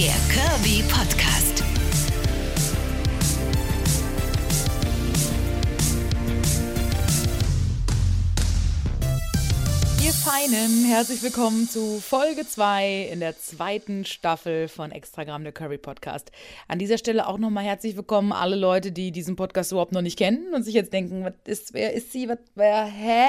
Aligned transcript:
Der 0.00 0.14
Kirby 0.32 0.82
Podcast. 0.84 1.62
Ihr 10.02 10.12
Feinen, 10.12 10.86
herzlich 10.86 11.22
willkommen 11.22 11.68
zu 11.68 12.00
Folge 12.00 12.46
2 12.46 13.10
in 13.12 13.20
der 13.20 13.38
zweiten 13.38 14.06
Staffel 14.06 14.68
von 14.68 14.90
Extragramm 14.90 15.44
der 15.44 15.52
Curry 15.52 15.76
Podcast. 15.76 16.32
An 16.66 16.78
dieser 16.78 16.96
Stelle 16.96 17.28
auch 17.28 17.36
nochmal 17.36 17.64
herzlich 17.64 17.94
willkommen 17.94 18.32
alle 18.32 18.56
Leute, 18.56 18.92
die 18.92 19.12
diesen 19.12 19.36
Podcast 19.36 19.70
überhaupt 19.72 19.92
noch 19.92 20.00
nicht 20.00 20.18
kennen 20.18 20.54
und 20.54 20.62
sich 20.62 20.72
jetzt 20.72 20.94
denken, 20.94 21.24
was 21.24 21.34
ist, 21.44 21.74
wer 21.74 21.92
ist 21.92 22.10
sie, 22.10 22.26
was, 22.26 22.38
wer, 22.54 22.86
hä? 22.86 23.26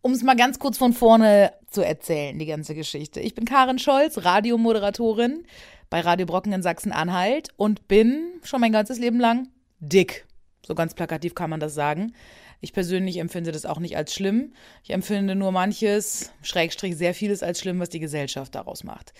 Um 0.00 0.12
es 0.12 0.22
mal 0.22 0.36
ganz 0.36 0.58
kurz 0.58 0.78
von 0.78 0.92
vorne 0.92 1.52
zu 1.70 1.82
erzählen, 1.82 2.38
die 2.38 2.46
ganze 2.46 2.74
Geschichte. 2.74 3.20
Ich 3.20 3.34
bin 3.34 3.44
Karin 3.44 3.78
Scholz, 3.78 4.24
Radiomoderatorin 4.24 5.44
bei 5.90 6.00
Radio 6.00 6.26
Brocken 6.26 6.52
in 6.52 6.62
Sachsen-Anhalt 6.62 7.48
und 7.56 7.88
bin 7.88 8.40
schon 8.44 8.60
mein 8.60 8.72
ganzes 8.72 8.98
Leben 8.98 9.18
lang 9.18 9.48
dick. 9.80 10.26
So 10.66 10.74
ganz 10.74 10.94
plakativ 10.94 11.34
kann 11.34 11.50
man 11.50 11.60
das 11.60 11.74
sagen. 11.74 12.12
Ich 12.60 12.72
persönlich 12.72 13.18
empfinde 13.18 13.52
das 13.52 13.66
auch 13.66 13.78
nicht 13.78 13.96
als 13.96 14.14
schlimm. 14.14 14.52
Ich 14.82 14.90
empfinde 14.90 15.34
nur 15.34 15.52
manches, 15.52 16.32
Schrägstrich 16.42 16.96
sehr 16.96 17.14
vieles 17.14 17.42
als 17.42 17.60
schlimm, 17.60 17.80
was 17.80 17.88
die 17.88 18.00
Gesellschaft 18.00 18.54
daraus 18.54 18.84
macht. 18.84 19.12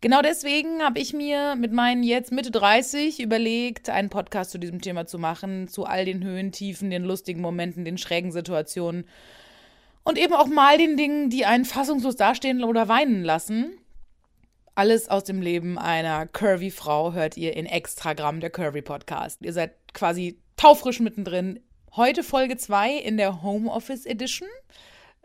Genau 0.00 0.22
deswegen 0.22 0.82
habe 0.82 0.98
ich 0.98 1.12
mir 1.12 1.56
mit 1.56 1.72
meinen 1.72 2.02
jetzt 2.02 2.30
Mitte 2.30 2.50
30 2.50 3.20
überlegt, 3.20 3.88
einen 3.90 4.10
Podcast 4.10 4.50
zu 4.50 4.58
diesem 4.58 4.80
Thema 4.80 5.06
zu 5.06 5.18
machen, 5.18 5.68
zu 5.68 5.84
all 5.84 6.04
den 6.04 6.22
Höhen, 6.22 6.52
Tiefen, 6.52 6.90
den 6.90 7.04
lustigen 7.04 7.40
Momenten, 7.40 7.84
den 7.84 7.98
schrägen 7.98 8.30
Situationen 8.30 9.06
und 10.04 10.18
eben 10.18 10.34
auch 10.34 10.46
mal 10.46 10.78
den 10.78 10.96
Dingen, 10.96 11.30
die 11.30 11.46
einen 11.46 11.64
fassungslos 11.64 12.16
dastehen 12.16 12.62
oder 12.62 12.88
weinen 12.88 13.24
lassen. 13.24 13.78
Alles 14.76 15.08
aus 15.08 15.24
dem 15.24 15.40
Leben 15.40 15.78
einer 15.78 16.26
curvy 16.26 16.70
Frau 16.70 17.12
hört 17.12 17.36
ihr 17.36 17.56
in 17.56 17.66
Extragramm, 17.66 18.40
der 18.40 18.50
Curvy 18.50 18.82
Podcast. 18.82 19.40
Ihr 19.42 19.52
seid 19.52 19.72
quasi 19.94 20.38
taufrisch 20.56 21.00
mittendrin. 21.00 21.60
Heute 21.96 22.22
Folge 22.22 22.56
2 22.56 22.96
in 22.96 23.16
der 23.16 23.42
Homeoffice 23.42 24.04
Edition. 24.04 24.48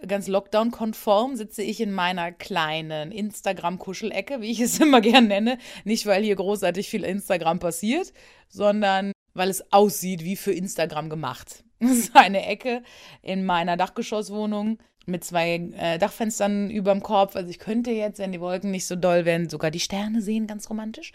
Ganz 0.08 0.28
Lockdown-konform 0.28 1.36
sitze 1.36 1.62
ich 1.62 1.82
in 1.82 1.92
meiner 1.92 2.32
kleinen 2.32 3.12
Instagram-Kuschelecke, 3.12 4.40
wie 4.40 4.52
ich 4.52 4.62
es 4.62 4.80
immer 4.80 5.02
gern 5.02 5.28
nenne. 5.28 5.58
Nicht, 5.84 6.06
weil 6.06 6.24
hier 6.24 6.36
großartig 6.36 6.88
viel 6.88 7.04
Instagram 7.04 7.60
passiert, 7.60 8.14
sondern 8.48 9.12
weil 9.34 9.50
es 9.50 9.74
aussieht 9.74 10.24
wie 10.24 10.36
für 10.36 10.54
Instagram 10.54 11.10
gemacht. 11.10 11.64
Das 11.82 11.92
ist 11.92 12.16
eine 12.16 12.46
Ecke 12.46 12.84
in 13.22 13.46
meiner 13.46 13.78
Dachgeschosswohnung 13.78 14.80
mit 15.10 15.24
zwei 15.24 15.56
äh, 15.78 15.98
Dachfenstern 15.98 16.70
überm 16.70 17.02
Kopf. 17.02 17.36
Also 17.36 17.50
ich 17.50 17.60
könnte 17.60 17.92
jetzt, 17.92 18.20
wenn 18.20 18.32
die 18.32 18.42
Wolken 18.42 18.72
nicht 18.72 18.86
so 18.86 18.96
doll 18.96 19.26
wären, 19.26 19.50
sogar 19.50 19.72
die 19.72 19.80
Sterne 19.80 20.22
sehen, 20.22 20.48
ganz 20.48 20.70
romantisch. 20.70 21.12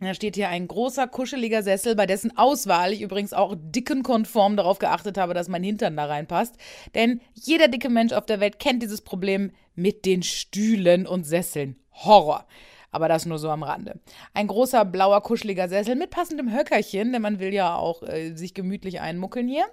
Da 0.00 0.14
steht 0.14 0.36
hier 0.36 0.48
ein 0.48 0.68
großer, 0.68 1.08
kuscheliger 1.08 1.62
Sessel, 1.62 1.96
bei 1.96 2.06
dessen 2.06 2.36
Auswahl 2.36 2.92
ich 2.92 3.02
übrigens 3.02 3.32
auch 3.32 3.54
dickenkonform 3.58 4.56
darauf 4.56 4.78
geachtet 4.78 5.18
habe, 5.18 5.34
dass 5.34 5.48
mein 5.48 5.62
Hintern 5.62 5.96
da 5.96 6.06
reinpasst. 6.06 6.56
Denn 6.94 7.20
jeder 7.34 7.68
dicke 7.68 7.90
Mensch 7.90 8.12
auf 8.12 8.26
der 8.26 8.40
Welt 8.40 8.58
kennt 8.58 8.82
dieses 8.82 9.02
Problem 9.02 9.52
mit 9.74 10.04
den 10.04 10.22
Stühlen 10.22 11.06
und 11.06 11.24
Sesseln. 11.24 11.76
Horror. 11.92 12.46
Aber 12.90 13.08
das 13.08 13.26
nur 13.26 13.38
so 13.38 13.50
am 13.50 13.64
Rande. 13.64 13.98
Ein 14.34 14.46
großer, 14.46 14.84
blauer, 14.84 15.20
kuscheliger 15.20 15.68
Sessel 15.68 15.96
mit 15.96 16.10
passendem 16.10 16.56
Höckerchen, 16.56 17.12
denn 17.12 17.22
man 17.22 17.40
will 17.40 17.52
ja 17.52 17.74
auch 17.74 18.04
äh, 18.04 18.36
sich 18.36 18.54
gemütlich 18.54 19.00
einmuckeln 19.00 19.48
hier. 19.48 19.64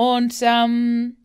Und 0.00 0.34
ähm, 0.40 1.18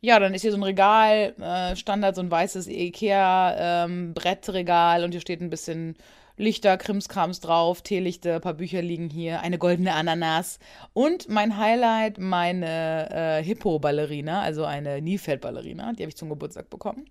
ja, 0.00 0.18
dann 0.18 0.34
ist 0.34 0.42
hier 0.42 0.50
so 0.50 0.56
ein 0.56 0.64
Regal, 0.64 1.36
äh, 1.38 1.76
Standard, 1.76 2.16
so 2.16 2.20
ein 2.20 2.32
weißes 2.32 2.66
Ikea-Brettregal 2.66 4.98
ähm, 4.98 5.04
und 5.04 5.12
hier 5.12 5.20
steht 5.20 5.40
ein 5.40 5.50
bisschen 5.50 5.94
Lichter, 6.36 6.76
Krimskrams 6.78 7.38
drauf, 7.38 7.82
Teelichte, 7.82 8.34
ein 8.34 8.40
paar 8.40 8.54
Bücher 8.54 8.82
liegen 8.82 9.08
hier, 9.08 9.40
eine 9.42 9.56
goldene 9.56 9.94
Ananas 9.94 10.58
und 10.94 11.28
mein 11.28 11.56
Highlight, 11.56 12.18
meine 12.18 13.08
äh, 13.12 13.40
Hippo-Ballerina, 13.44 14.42
also 14.42 14.64
eine 14.64 15.00
Niefeld-Ballerina, 15.00 15.92
die 15.92 16.02
habe 16.02 16.08
ich 16.08 16.16
zum 16.16 16.28
Geburtstag 16.28 16.70
bekommen. 16.70 17.04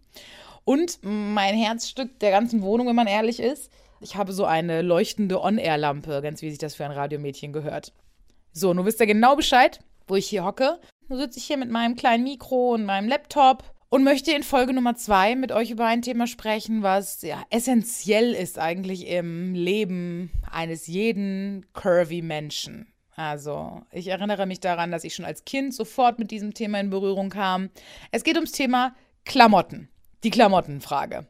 Und 0.65 0.99
mein 1.03 1.55
Herzstück 1.55 2.19
der 2.19 2.31
ganzen 2.31 2.63
Wohnung, 2.63 2.87
wenn 2.87 2.97
man 2.97 3.07
ehrlich 3.07 3.39
ist, 3.39 3.71
ich 4.01 4.17
habe 4.17 4.33
so 4.33 4.43
eine 4.43 4.81
leuchtende 4.81 5.41
On-Air-Lampe, 5.41 6.21
ganz 6.21 6.41
wie 6.41 6.49
sich 6.49 6.59
das 6.59 6.75
für 6.75 6.83
ein 6.83 6.91
Radiomädchen 6.91 7.53
gehört. 7.53 7.93
So, 8.51 8.73
nun 8.73 8.85
wisst 8.85 8.99
ihr 8.99 9.07
genau 9.07 9.37
Bescheid, 9.37 9.79
wo 10.11 10.17
ich 10.17 10.27
hier 10.27 10.43
hocke. 10.43 10.77
Nun 11.07 11.19
sitze 11.19 11.39
ich 11.39 11.45
hier 11.45 11.55
mit 11.55 11.71
meinem 11.71 11.95
kleinen 11.95 12.25
Mikro 12.25 12.73
und 12.73 12.83
meinem 12.83 13.07
Laptop 13.07 13.63
und 13.87 14.03
möchte 14.03 14.33
in 14.33 14.43
Folge 14.43 14.73
Nummer 14.73 14.95
zwei 14.95 15.37
mit 15.37 15.53
euch 15.53 15.71
über 15.71 15.85
ein 15.85 16.01
Thema 16.01 16.27
sprechen, 16.27 16.83
was 16.83 17.21
ja 17.21 17.41
essentiell 17.49 18.33
ist 18.33 18.59
eigentlich 18.59 19.07
im 19.07 19.53
Leben 19.53 20.29
eines 20.51 20.87
jeden 20.87 21.65
curvy 21.71 22.21
Menschen. 22.21 22.91
Also, 23.15 23.83
ich 23.91 24.09
erinnere 24.09 24.47
mich 24.47 24.59
daran, 24.59 24.91
dass 24.91 25.05
ich 25.05 25.15
schon 25.15 25.23
als 25.23 25.45
Kind 25.45 25.73
sofort 25.73 26.19
mit 26.19 26.29
diesem 26.29 26.53
Thema 26.53 26.81
in 26.81 26.89
Berührung 26.89 27.29
kam. 27.29 27.69
Es 28.11 28.25
geht 28.25 28.35
ums 28.35 28.51
Thema 28.51 28.93
Klamotten. 29.23 29.87
Die 30.25 30.29
Klamottenfrage. 30.29 31.25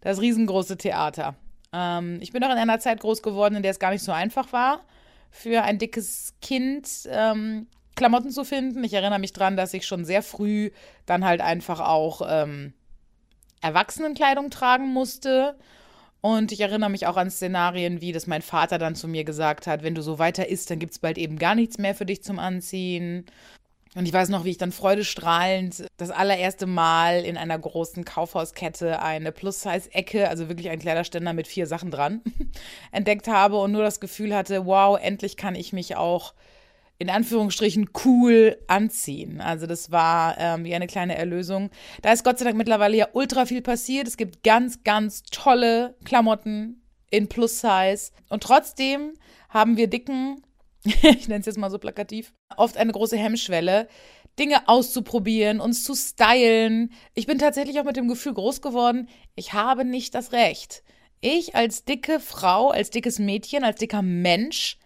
Das 0.00 0.22
riesengroße 0.22 0.78
Theater. 0.78 1.36
Ähm, 1.70 2.18
ich 2.22 2.32
bin 2.32 2.42
auch 2.44 2.50
in 2.50 2.58
einer 2.58 2.80
Zeit 2.80 3.00
groß 3.00 3.22
geworden, 3.22 3.56
in 3.56 3.62
der 3.62 3.72
es 3.72 3.78
gar 3.78 3.90
nicht 3.90 4.04
so 4.04 4.12
einfach 4.12 4.54
war, 4.54 4.80
für 5.30 5.62
ein 5.64 5.78
dickes 5.78 6.34
Kind 6.40 6.88
ähm, 7.08 7.66
Klamotten 7.96 8.30
zu 8.30 8.44
finden. 8.44 8.84
Ich 8.84 8.92
erinnere 8.92 9.18
mich 9.18 9.32
daran, 9.32 9.56
dass 9.56 9.74
ich 9.74 9.86
schon 9.86 10.04
sehr 10.04 10.22
früh 10.22 10.70
dann 11.06 11.24
halt 11.24 11.40
einfach 11.40 11.80
auch 11.80 12.22
ähm, 12.28 12.72
Erwachsenenkleidung 13.62 14.50
tragen 14.50 14.92
musste. 14.92 15.56
Und 16.20 16.52
ich 16.52 16.60
erinnere 16.60 16.90
mich 16.90 17.06
auch 17.06 17.16
an 17.16 17.30
Szenarien, 17.30 18.00
wie 18.00 18.12
das 18.12 18.26
mein 18.26 18.42
Vater 18.42 18.78
dann 18.78 18.94
zu 18.94 19.08
mir 19.08 19.24
gesagt 19.24 19.66
hat, 19.66 19.82
wenn 19.82 19.94
du 19.94 20.02
so 20.02 20.18
weiter 20.18 20.48
isst, 20.48 20.70
dann 20.70 20.78
gibt 20.78 20.92
es 20.92 20.98
bald 20.98 21.18
eben 21.18 21.38
gar 21.38 21.54
nichts 21.54 21.78
mehr 21.78 21.94
für 21.94 22.06
dich 22.06 22.22
zum 22.22 22.38
Anziehen. 22.38 23.26
Und 23.94 24.06
ich 24.06 24.12
weiß 24.12 24.28
noch, 24.28 24.44
wie 24.44 24.50
ich 24.50 24.58
dann 24.58 24.72
freudestrahlend 24.72 25.86
das 25.96 26.10
allererste 26.10 26.66
Mal 26.66 27.24
in 27.24 27.38
einer 27.38 27.58
großen 27.58 28.04
Kaufhauskette 28.04 29.00
eine 29.00 29.32
Plus-Size-Ecke, 29.32 30.28
also 30.28 30.48
wirklich 30.48 30.68
ein 30.68 30.80
Kleiderständer 30.80 31.32
mit 31.32 31.46
vier 31.46 31.66
Sachen 31.66 31.90
dran, 31.90 32.20
entdeckt 32.92 33.26
habe 33.26 33.56
und 33.56 33.72
nur 33.72 33.82
das 33.82 34.00
Gefühl 34.00 34.34
hatte, 34.34 34.66
wow, 34.66 34.98
endlich 35.00 35.38
kann 35.38 35.54
ich 35.54 35.72
mich 35.72 35.96
auch 35.96 36.34
in 36.98 37.10
Anführungsstrichen 37.10 37.90
cool 38.04 38.56
anziehen. 38.68 39.40
Also 39.40 39.66
das 39.66 39.90
war 39.90 40.36
ähm, 40.38 40.64
wie 40.64 40.74
eine 40.74 40.86
kleine 40.86 41.16
Erlösung. 41.16 41.70
Da 42.02 42.12
ist 42.12 42.24
Gott 42.24 42.38
sei 42.38 42.44
Dank 42.46 42.56
mittlerweile 42.56 42.96
ja 42.96 43.08
ultra 43.12 43.46
viel 43.46 43.62
passiert. 43.62 44.08
Es 44.08 44.16
gibt 44.16 44.42
ganz, 44.42 44.82
ganz 44.82 45.22
tolle 45.24 45.96
Klamotten 46.04 46.82
in 47.10 47.28
Plus-Size. 47.28 48.12
Und 48.28 48.42
trotzdem 48.42 49.14
haben 49.50 49.76
wir 49.76 49.88
Dicken 49.88 50.42
ich 51.02 51.28
nenne 51.28 51.40
es 51.40 51.46
jetzt 51.46 51.58
mal 51.58 51.70
so 51.70 51.78
plakativ, 51.78 52.32
oft 52.56 52.76
eine 52.76 52.92
große 52.92 53.16
Hemmschwelle, 53.16 53.88
Dinge 54.38 54.68
auszuprobieren, 54.68 55.60
uns 55.60 55.82
zu 55.82 55.94
stylen. 55.94 56.92
Ich 57.14 57.26
bin 57.26 57.38
tatsächlich 57.38 57.80
auch 57.80 57.84
mit 57.84 57.96
dem 57.96 58.08
Gefühl 58.08 58.34
groß 58.34 58.60
geworden, 58.60 59.08
ich 59.34 59.52
habe 59.52 59.84
nicht 59.84 60.14
das 60.14 60.32
Recht. 60.32 60.82
Ich 61.20 61.56
als 61.56 61.84
dicke 61.84 62.20
Frau, 62.20 62.70
als 62.70 62.90
dickes 62.90 63.18
Mädchen, 63.18 63.64
als 63.64 63.80
dicker 63.80 64.02
Mensch 64.02 64.78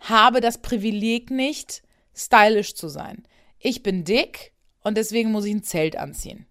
habe 0.00 0.40
das 0.40 0.58
Privileg 0.58 1.30
nicht, 1.30 1.82
stylisch 2.14 2.74
zu 2.74 2.88
sein. 2.88 3.26
Ich 3.58 3.82
bin 3.82 4.04
dick 4.04 4.52
und 4.82 4.96
deswegen 4.96 5.32
muss 5.32 5.44
ich 5.44 5.54
ein 5.54 5.62
Zelt 5.62 5.96
anziehen. 5.96 6.46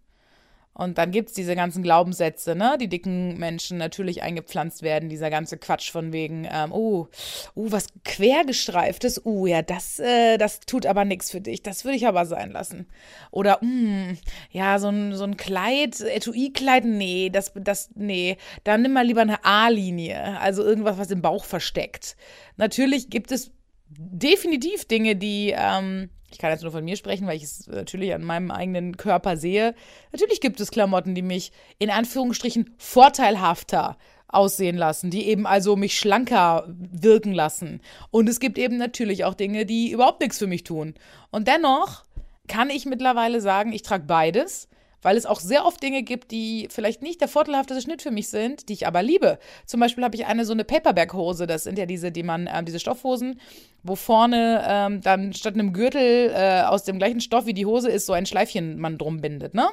Und 0.78 0.98
dann 0.98 1.12
gibt 1.12 1.30
es 1.30 1.36
diese 1.36 1.56
ganzen 1.56 1.84
Glaubenssätze, 1.84 2.54
ne, 2.54 2.78
die 2.80 2.90
dicken 2.90 3.38
Menschen 3.38 3.78
natürlich 3.78 4.22
eingepflanzt 4.24 4.84
werden, 4.84 5.08
dieser 5.08 5.30
ganze 5.30 5.58
Quatsch 5.58 5.90
von 5.90 6.12
wegen, 6.12 6.46
ähm, 6.52 6.74
oh, 6.74 7.08
oh, 7.56 7.68
was 7.72 7.88
quergestreiftes, 8.04 9.26
oh, 9.26 9.48
ja, 9.48 9.62
das, 9.62 10.00
äh, 10.00 10.38
das 10.38 10.60
tut 10.60 10.86
aber 10.86 11.06
nichts 11.06 11.32
für 11.32 11.40
dich, 11.40 11.64
das 11.64 11.86
würde 11.86 11.96
ich 11.96 12.08
aber 12.08 12.26
sein 12.26 12.52
lassen. 12.52 12.88
Oder, 13.32 13.60
mm, 13.64 14.18
ja, 14.52 14.78
so 14.78 14.90
ein, 14.90 15.16
so 15.16 15.24
ein 15.24 15.38
Kleid, 15.38 16.02
Etui-Kleid, 16.02 16.84
nee, 16.84 17.30
das, 17.30 17.54
das, 17.56 17.92
nee, 17.96 18.36
dann 18.66 18.82
nimm 18.82 18.92
mal 18.92 19.06
lieber 19.06 19.22
eine 19.22 19.46
A-Linie, 19.46 20.40
also 20.42 20.62
irgendwas, 20.62 20.98
was 20.98 21.10
im 21.10 21.22
Bauch 21.22 21.46
versteckt. 21.46 22.18
Natürlich 22.58 23.10
gibt 23.10 23.32
es 23.32 23.52
definitiv 23.88 24.84
Dinge, 24.86 25.16
die, 25.16 25.54
ähm, 25.58 26.10
ich 26.36 26.40
kann 26.40 26.52
jetzt 26.52 26.64
nur 26.64 26.74
von 26.74 26.84
mir 26.84 26.98
sprechen, 26.98 27.28
weil 27.28 27.38
ich 27.38 27.44
es 27.44 27.66
natürlich 27.68 28.14
an 28.14 28.22
meinem 28.22 28.52
eigenen 28.52 28.98
Körper 28.98 29.38
sehe. 29.38 29.74
Natürlich 30.12 30.42
gibt 30.42 30.60
es 30.60 30.70
Klamotten, 30.70 31.16
die 31.16 31.22
mich 31.22 31.54
in 31.80 31.90
Anführungsstrichen 31.90 32.76
vorteilhafter 32.78 33.98
aussehen 34.28 34.76
lassen, 34.76 35.12
die 35.12 35.30
eben 35.30 35.48
also 35.48 35.78
mich 35.78 35.98
schlanker 35.98 36.66
wirken 36.68 37.32
lassen. 37.32 37.80
Und 38.12 38.28
es 38.28 38.42
gibt 38.42 38.58
eben 38.58 38.76
natürlich 38.76 39.24
auch 39.24 39.34
Dinge, 39.34 39.66
die 39.66 39.92
überhaupt 39.92 40.20
nichts 40.20 40.38
für 40.38 40.48
mich 40.48 40.66
tun. 40.66 40.96
Und 41.32 41.48
dennoch 41.48 42.04
kann 42.50 42.70
ich 42.70 42.86
mittlerweile 42.86 43.40
sagen, 43.40 43.72
ich 43.72 43.82
trage 43.82 44.04
beides 44.04 44.68
weil 45.06 45.18
es 45.18 45.28
auch 45.28 45.40
sehr 45.40 45.68
oft 45.68 45.84
Dinge 45.84 46.02
gibt, 46.02 46.32
die 46.32 46.68
vielleicht 46.72 47.04
nicht 47.04 47.22
der 47.22 47.28
vorteilhafteste 47.28 47.80
Schnitt 47.80 48.02
für 48.02 48.10
mich 48.10 48.30
sind, 48.30 48.70
die 48.70 48.74
ich 48.74 48.88
aber 48.88 49.04
liebe. 49.04 49.38
Zum 49.68 49.80
Beispiel 49.80 50.04
habe 50.04 50.16
ich 50.16 50.26
eine 50.26 50.46
so 50.46 50.54
eine 50.54 50.64
Paperback-Hose, 50.64 51.46
das 51.46 51.64
sind 51.64 51.78
ja 51.78 51.86
diese, 51.86 52.12
die 52.12 52.24
man, 52.24 52.48
äh, 52.48 52.64
diese 52.64 52.80
Stoffhosen, 52.80 53.40
wo 53.84 53.96
vorne 53.96 54.66
ähm, 54.68 55.02
dann 55.02 55.32
statt 55.34 55.54
einem 55.54 55.74
Gürtel 55.74 56.32
äh, 56.34 56.64
aus 56.64 56.86
dem 56.86 56.98
gleichen 56.98 57.22
Stoff 57.22 57.46
wie 57.46 57.54
die 57.54 57.68
Hose 57.68 57.92
ist, 57.92 58.08
so 58.08 58.14
ein 58.14 58.26
Schleifchen 58.26 58.80
man 58.80 58.98
drum 58.98 59.22
bindet, 59.22 59.54
ne? 59.54 59.68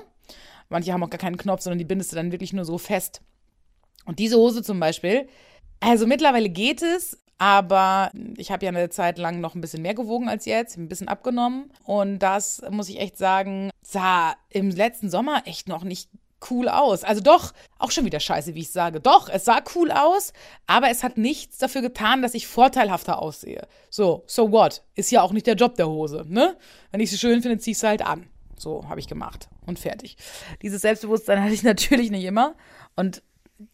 Manche 0.68 0.92
haben 0.92 1.02
auch 1.02 1.08
gar 1.08 1.18
keinen 1.18 1.38
Knopf, 1.38 1.62
sondern 1.62 1.78
die 1.78 1.86
bindest 1.86 2.12
du 2.12 2.16
dann 2.16 2.30
wirklich 2.30 2.52
nur 2.52 2.66
so 2.66 2.76
fest. 2.76 3.22
Und 4.04 4.18
diese 4.18 4.36
Hose 4.36 4.62
zum 4.62 4.80
Beispiel, 4.80 5.28
also 5.80 6.06
mittlerweile 6.06 6.50
geht 6.50 6.82
es, 6.82 7.21
aber 7.42 8.12
ich 8.36 8.52
habe 8.52 8.64
ja 8.64 8.68
eine 8.68 8.88
Zeit 8.88 9.18
lang 9.18 9.40
noch 9.40 9.56
ein 9.56 9.60
bisschen 9.60 9.82
mehr 9.82 9.94
gewogen 9.94 10.28
als 10.28 10.44
jetzt, 10.44 10.76
ein 10.76 10.88
bisschen 10.88 11.08
abgenommen. 11.08 11.72
Und 11.82 12.20
das 12.20 12.62
muss 12.70 12.88
ich 12.88 13.00
echt 13.00 13.18
sagen, 13.18 13.72
sah 13.82 14.36
im 14.48 14.70
letzten 14.70 15.10
Sommer 15.10 15.42
echt 15.44 15.66
noch 15.66 15.82
nicht 15.82 16.08
cool 16.52 16.68
aus. 16.68 17.02
Also 17.02 17.20
doch, 17.20 17.52
auch 17.80 17.90
schon 17.90 18.04
wieder 18.04 18.20
scheiße, 18.20 18.54
wie 18.54 18.60
ich 18.60 18.70
sage. 18.70 19.00
Doch, 19.00 19.28
es 19.28 19.44
sah 19.44 19.60
cool 19.74 19.90
aus, 19.90 20.32
aber 20.68 20.90
es 20.90 21.02
hat 21.02 21.18
nichts 21.18 21.58
dafür 21.58 21.82
getan, 21.82 22.22
dass 22.22 22.34
ich 22.34 22.46
vorteilhafter 22.46 23.20
aussehe. 23.20 23.66
So, 23.90 24.22
so 24.28 24.52
what? 24.52 24.84
Ist 24.94 25.10
ja 25.10 25.22
auch 25.22 25.32
nicht 25.32 25.48
der 25.48 25.56
Job 25.56 25.74
der 25.74 25.88
Hose, 25.88 26.24
ne? 26.28 26.56
Wenn 26.92 27.00
ich 27.00 27.10
sie 27.10 27.18
schön 27.18 27.42
finde, 27.42 27.58
zieh 27.58 27.72
ich 27.72 27.78
sie 27.78 27.88
halt 27.88 28.06
an. 28.06 28.28
So 28.56 28.88
habe 28.88 29.00
ich 29.00 29.08
gemacht 29.08 29.48
und 29.66 29.80
fertig. 29.80 30.16
Dieses 30.62 30.82
Selbstbewusstsein 30.82 31.42
hatte 31.42 31.54
ich 31.54 31.64
natürlich 31.64 32.12
nicht 32.12 32.24
immer 32.24 32.54
und 32.94 33.20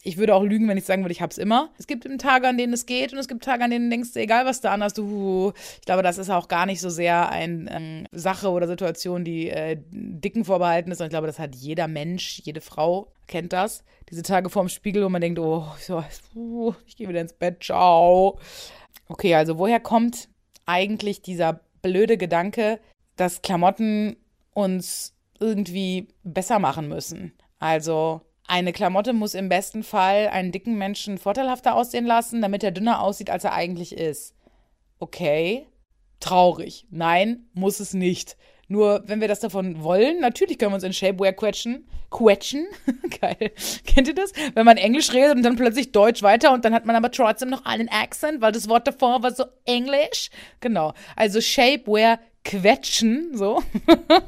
ich 0.02 0.16
würde 0.16 0.34
auch 0.34 0.42
lügen, 0.42 0.68
wenn 0.68 0.78
ich 0.78 0.84
sagen 0.84 1.02
würde, 1.02 1.12
ich 1.12 1.20
habe 1.20 1.30
es 1.30 1.38
immer. 1.38 1.70
Es 1.78 1.86
gibt 1.86 2.06
Tage, 2.20 2.48
an 2.48 2.56
denen 2.56 2.72
es 2.72 2.86
geht 2.86 3.12
und 3.12 3.18
es 3.18 3.28
gibt 3.28 3.44
Tage, 3.44 3.64
an 3.64 3.70
denen 3.70 3.90
du 3.90 3.96
denkst, 3.96 4.10
egal 4.14 4.46
was 4.46 4.60
du 4.60 4.70
anhast, 4.70 4.98
du, 4.98 5.52
ich 5.78 5.86
glaube, 5.86 6.02
das 6.02 6.18
ist 6.18 6.30
auch 6.30 6.48
gar 6.48 6.66
nicht 6.66 6.80
so 6.80 6.90
sehr 6.90 7.30
eine 7.30 7.70
ähm, 7.70 8.06
Sache 8.12 8.50
oder 8.50 8.66
Situation, 8.66 9.24
die 9.24 9.50
äh, 9.50 9.76
Dicken 9.90 10.44
vorbehalten 10.44 10.90
ist. 10.90 11.00
Und 11.00 11.06
ich 11.06 11.10
glaube, 11.10 11.26
das 11.26 11.38
hat 11.38 11.54
jeder 11.54 11.88
Mensch, 11.88 12.40
jede 12.44 12.60
Frau 12.60 13.12
kennt 13.26 13.52
das. 13.52 13.84
Diese 14.10 14.22
Tage 14.22 14.50
vorm 14.50 14.68
Spiegel, 14.68 15.04
wo 15.04 15.08
man 15.08 15.20
denkt, 15.20 15.38
oh, 15.38 15.66
ich 16.86 16.96
gehe 16.96 17.08
wieder 17.08 17.20
ins 17.20 17.32
Bett, 17.34 17.62
ciao. 17.62 18.38
Okay, 19.08 19.34
also 19.34 19.58
woher 19.58 19.80
kommt 19.80 20.28
eigentlich 20.66 21.22
dieser 21.22 21.60
blöde 21.82 22.16
Gedanke, 22.16 22.80
dass 23.16 23.42
Klamotten 23.42 24.16
uns 24.54 25.14
irgendwie 25.40 26.08
besser 26.24 26.58
machen 26.58 26.88
müssen? 26.88 27.32
Also 27.58 28.22
eine 28.48 28.72
Klamotte 28.72 29.12
muss 29.12 29.34
im 29.34 29.48
besten 29.48 29.84
Fall 29.84 30.28
einen 30.28 30.52
dicken 30.52 30.76
Menschen 30.76 31.18
vorteilhafter 31.18 31.74
aussehen 31.74 32.06
lassen, 32.06 32.42
damit 32.42 32.64
er 32.64 32.72
dünner 32.72 33.02
aussieht, 33.02 33.30
als 33.30 33.44
er 33.44 33.52
eigentlich 33.52 33.92
ist. 33.96 34.34
Okay. 34.98 35.66
Traurig. 36.18 36.86
Nein, 36.90 37.46
muss 37.52 37.78
es 37.78 37.94
nicht. 37.94 38.36
Nur, 38.66 39.02
wenn 39.06 39.20
wir 39.20 39.28
das 39.28 39.40
davon 39.40 39.82
wollen, 39.82 40.20
natürlich 40.20 40.58
können 40.58 40.72
wir 40.72 40.76
uns 40.76 40.84
in 40.84 40.92
Shapewear 40.92 41.32
quetschen. 41.32 41.88
Quetschen? 42.10 42.66
Geil. 43.20 43.52
Kennt 43.86 44.08
ihr 44.08 44.14
das? 44.14 44.32
Wenn 44.54 44.66
man 44.66 44.78
Englisch 44.78 45.12
redet 45.12 45.36
und 45.36 45.42
dann 45.42 45.56
plötzlich 45.56 45.92
Deutsch 45.92 46.22
weiter 46.22 46.52
und 46.52 46.64
dann 46.64 46.74
hat 46.74 46.86
man 46.86 46.96
aber 46.96 47.10
trotzdem 47.10 47.50
noch 47.50 47.64
einen 47.64 47.88
Accent, 47.88 48.40
weil 48.40 48.52
das 48.52 48.68
Wort 48.68 48.86
davor 48.86 49.22
war 49.22 49.34
so 49.34 49.44
Englisch. 49.64 50.30
Genau. 50.60 50.92
Also 51.16 51.40
Shapewear 51.40 52.18
quetschen, 52.44 53.36
so. 53.36 53.62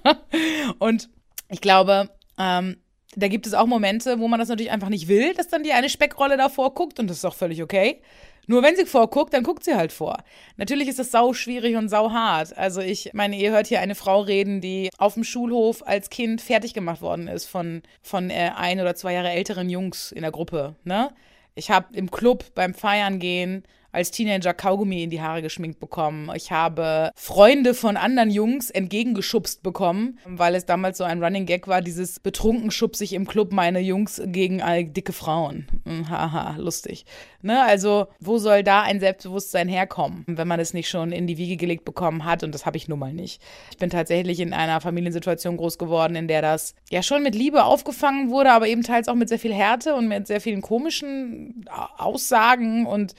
und 0.79 1.09
ich 1.49 1.61
glaube, 1.61 2.11
ähm, 2.39 2.77
da 3.17 3.29
gibt 3.29 3.47
es 3.47 3.55
auch 3.55 3.67
Momente, 3.67 4.21
wo 4.21 4.29
man 4.29 4.39
das 4.39 4.49
natürlich 4.49 4.71
einfach 4.71 4.89
nicht 4.89 5.09
will, 5.09 5.35
dass 5.35 5.49
dann 5.49 5.63
die 5.63 5.73
eine 5.73 5.89
Speckrolle 5.89 6.37
davor 6.37 6.75
guckt 6.75 7.01
und 7.01 7.09
das 7.09 7.19
ist 7.19 7.25
auch 7.25 7.35
völlig 7.35 7.63
okay. 7.63 8.01
Nur 8.47 8.63
wenn 8.63 8.75
sie 8.75 8.85
vorguckt, 8.85 9.33
dann 9.33 9.45
guckt 9.45 9.65
sie 9.65 9.75
halt 9.75 9.93
vor. 9.93 10.25
Natürlich 10.57 10.89
ist 10.89 10.99
das 10.99 11.11
sau 11.11 11.33
schwierig 11.35 11.77
und 11.77 11.89
sau 11.89 12.11
hart. 12.11 12.57
Also 12.57 12.81
ich 12.81 13.11
meine, 13.13 13.37
ihr 13.37 13.53
hört 13.53 13.69
hier 13.69 13.81
eine 13.81 13.95
Frau 13.95 14.23
reden, 14.23 14.61
die 14.61 14.91
auf 14.99 15.15
dem 15.15 15.25
Schulhof 15.25 15.87
als 15.87 16.11
Kind 16.11 16.41
fertig 16.41 16.75
gemacht 16.75 17.01
worden 17.01 17.29
ist 17.29 17.47
von, 17.47 17.83
von 18.03 18.31
äh, 18.31 18.51
ein 18.57 18.81
oder 18.81 18.97
zwei 18.97 19.13
Jahre 19.13 19.31
älteren 19.31 19.71
Jungs 19.71 20.11
in 20.11 20.23
der 20.23 20.33
Gruppe. 20.33 20.75
Ne? 20.85 21.11
Ich 21.55 21.71
habe 21.71 21.95
im 21.97 22.11
Club 22.11 22.45
beim 22.55 22.75
Feiern 22.75 23.19
gehen 23.19 23.65
als 23.93 24.11
Teenager 24.11 24.55
Kaugummi 24.55 25.03
in 25.03 25.11
die 25.11 25.21
Haare 25.21 25.43
geschminkt 25.43 25.81
bekommen. 25.81 26.31
Ich 26.35 26.53
habe 26.53 27.11
Freunde 27.15 27.75
von 27.75 27.97
anderen 27.97 28.31
Jungs 28.31 28.71
entgegengeschubst 28.71 29.63
bekommen, 29.63 30.19
weil 30.25 30.55
es 30.55 30.67
damals 30.67 30.99
so 30.99 31.05
ein 31.05 31.23
Running 31.23 31.47
Gag 31.47 31.69
war, 31.69 31.81
dieses 31.83 32.21
betrunken 32.21 32.71
schubse 32.71 33.05
ich 33.05 33.13
im 33.13 33.27
Club 33.27 33.53
meine 33.53 33.81
Jungs 33.81 34.23
gegen 34.27 34.63
dicke 34.93 35.13
Frauen. 35.13 35.67
Hm, 35.85 36.09
haha, 36.09 36.57
lustig. 36.57 37.05
Ne? 37.43 37.63
Also, 37.63 38.07
wo 38.21 38.39
soll 38.39 38.63
da 38.63 38.83
ein 38.83 39.01
Selbstbewusstsein 39.01 39.69
herkommen, 39.69 40.25
wenn 40.27 40.49
man 40.49 40.61
es 40.61 40.75
nicht 40.75 40.89
schon 40.89 41.13
in 41.13 41.27
die 41.27 41.39
Wiege 41.39 41.57
gelegt 41.57 41.85
bekommen 41.85 42.25
hat? 42.25 42.45
Und 42.45 42.55
das 42.55 42.67
habe 42.67 42.77
ich 42.77 42.89
nun 42.89 42.99
mal 42.99 43.13
nicht. 43.13 43.43
Ich 43.71 43.79
bin 43.79 43.91
tatsächlich 43.91 44.41
in 44.41 44.53
einer 44.53 44.81
Familiensituation 44.81 45.57
groß 45.57 45.79
geworden, 45.79 46.17
in 46.17 46.29
der 46.29 46.43
das 46.43 46.75
ja 46.91 47.03
schon 47.03 47.23
mit 47.23 47.35
Liebe 47.35 47.65
aufgefangen 47.65 48.31
wurde, 48.31 48.53
aber 48.53 48.69
eben 48.69 48.83
teils 48.83 49.09
auch 49.09 49.15
mit 49.15 49.29
sehr 49.29 49.39
viel 49.39 49.55
Härte 49.55 49.95
und 49.95 50.09
mit 50.09 50.27
sehr 50.27 50.41
vielen 50.41 50.63
komischen 50.63 51.65
Aussagen 51.97 52.87
und 52.87 53.15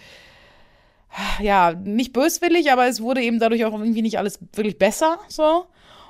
ja, 1.41 1.73
nicht 1.73 2.13
böswillig, 2.13 2.71
aber 2.71 2.87
es 2.87 3.01
wurde 3.01 3.21
eben 3.21 3.39
dadurch 3.39 3.65
auch 3.65 3.73
irgendwie 3.73 4.01
nicht 4.01 4.17
alles 4.17 4.39
wirklich 4.53 4.77
besser, 4.77 5.19
so. 5.27 5.65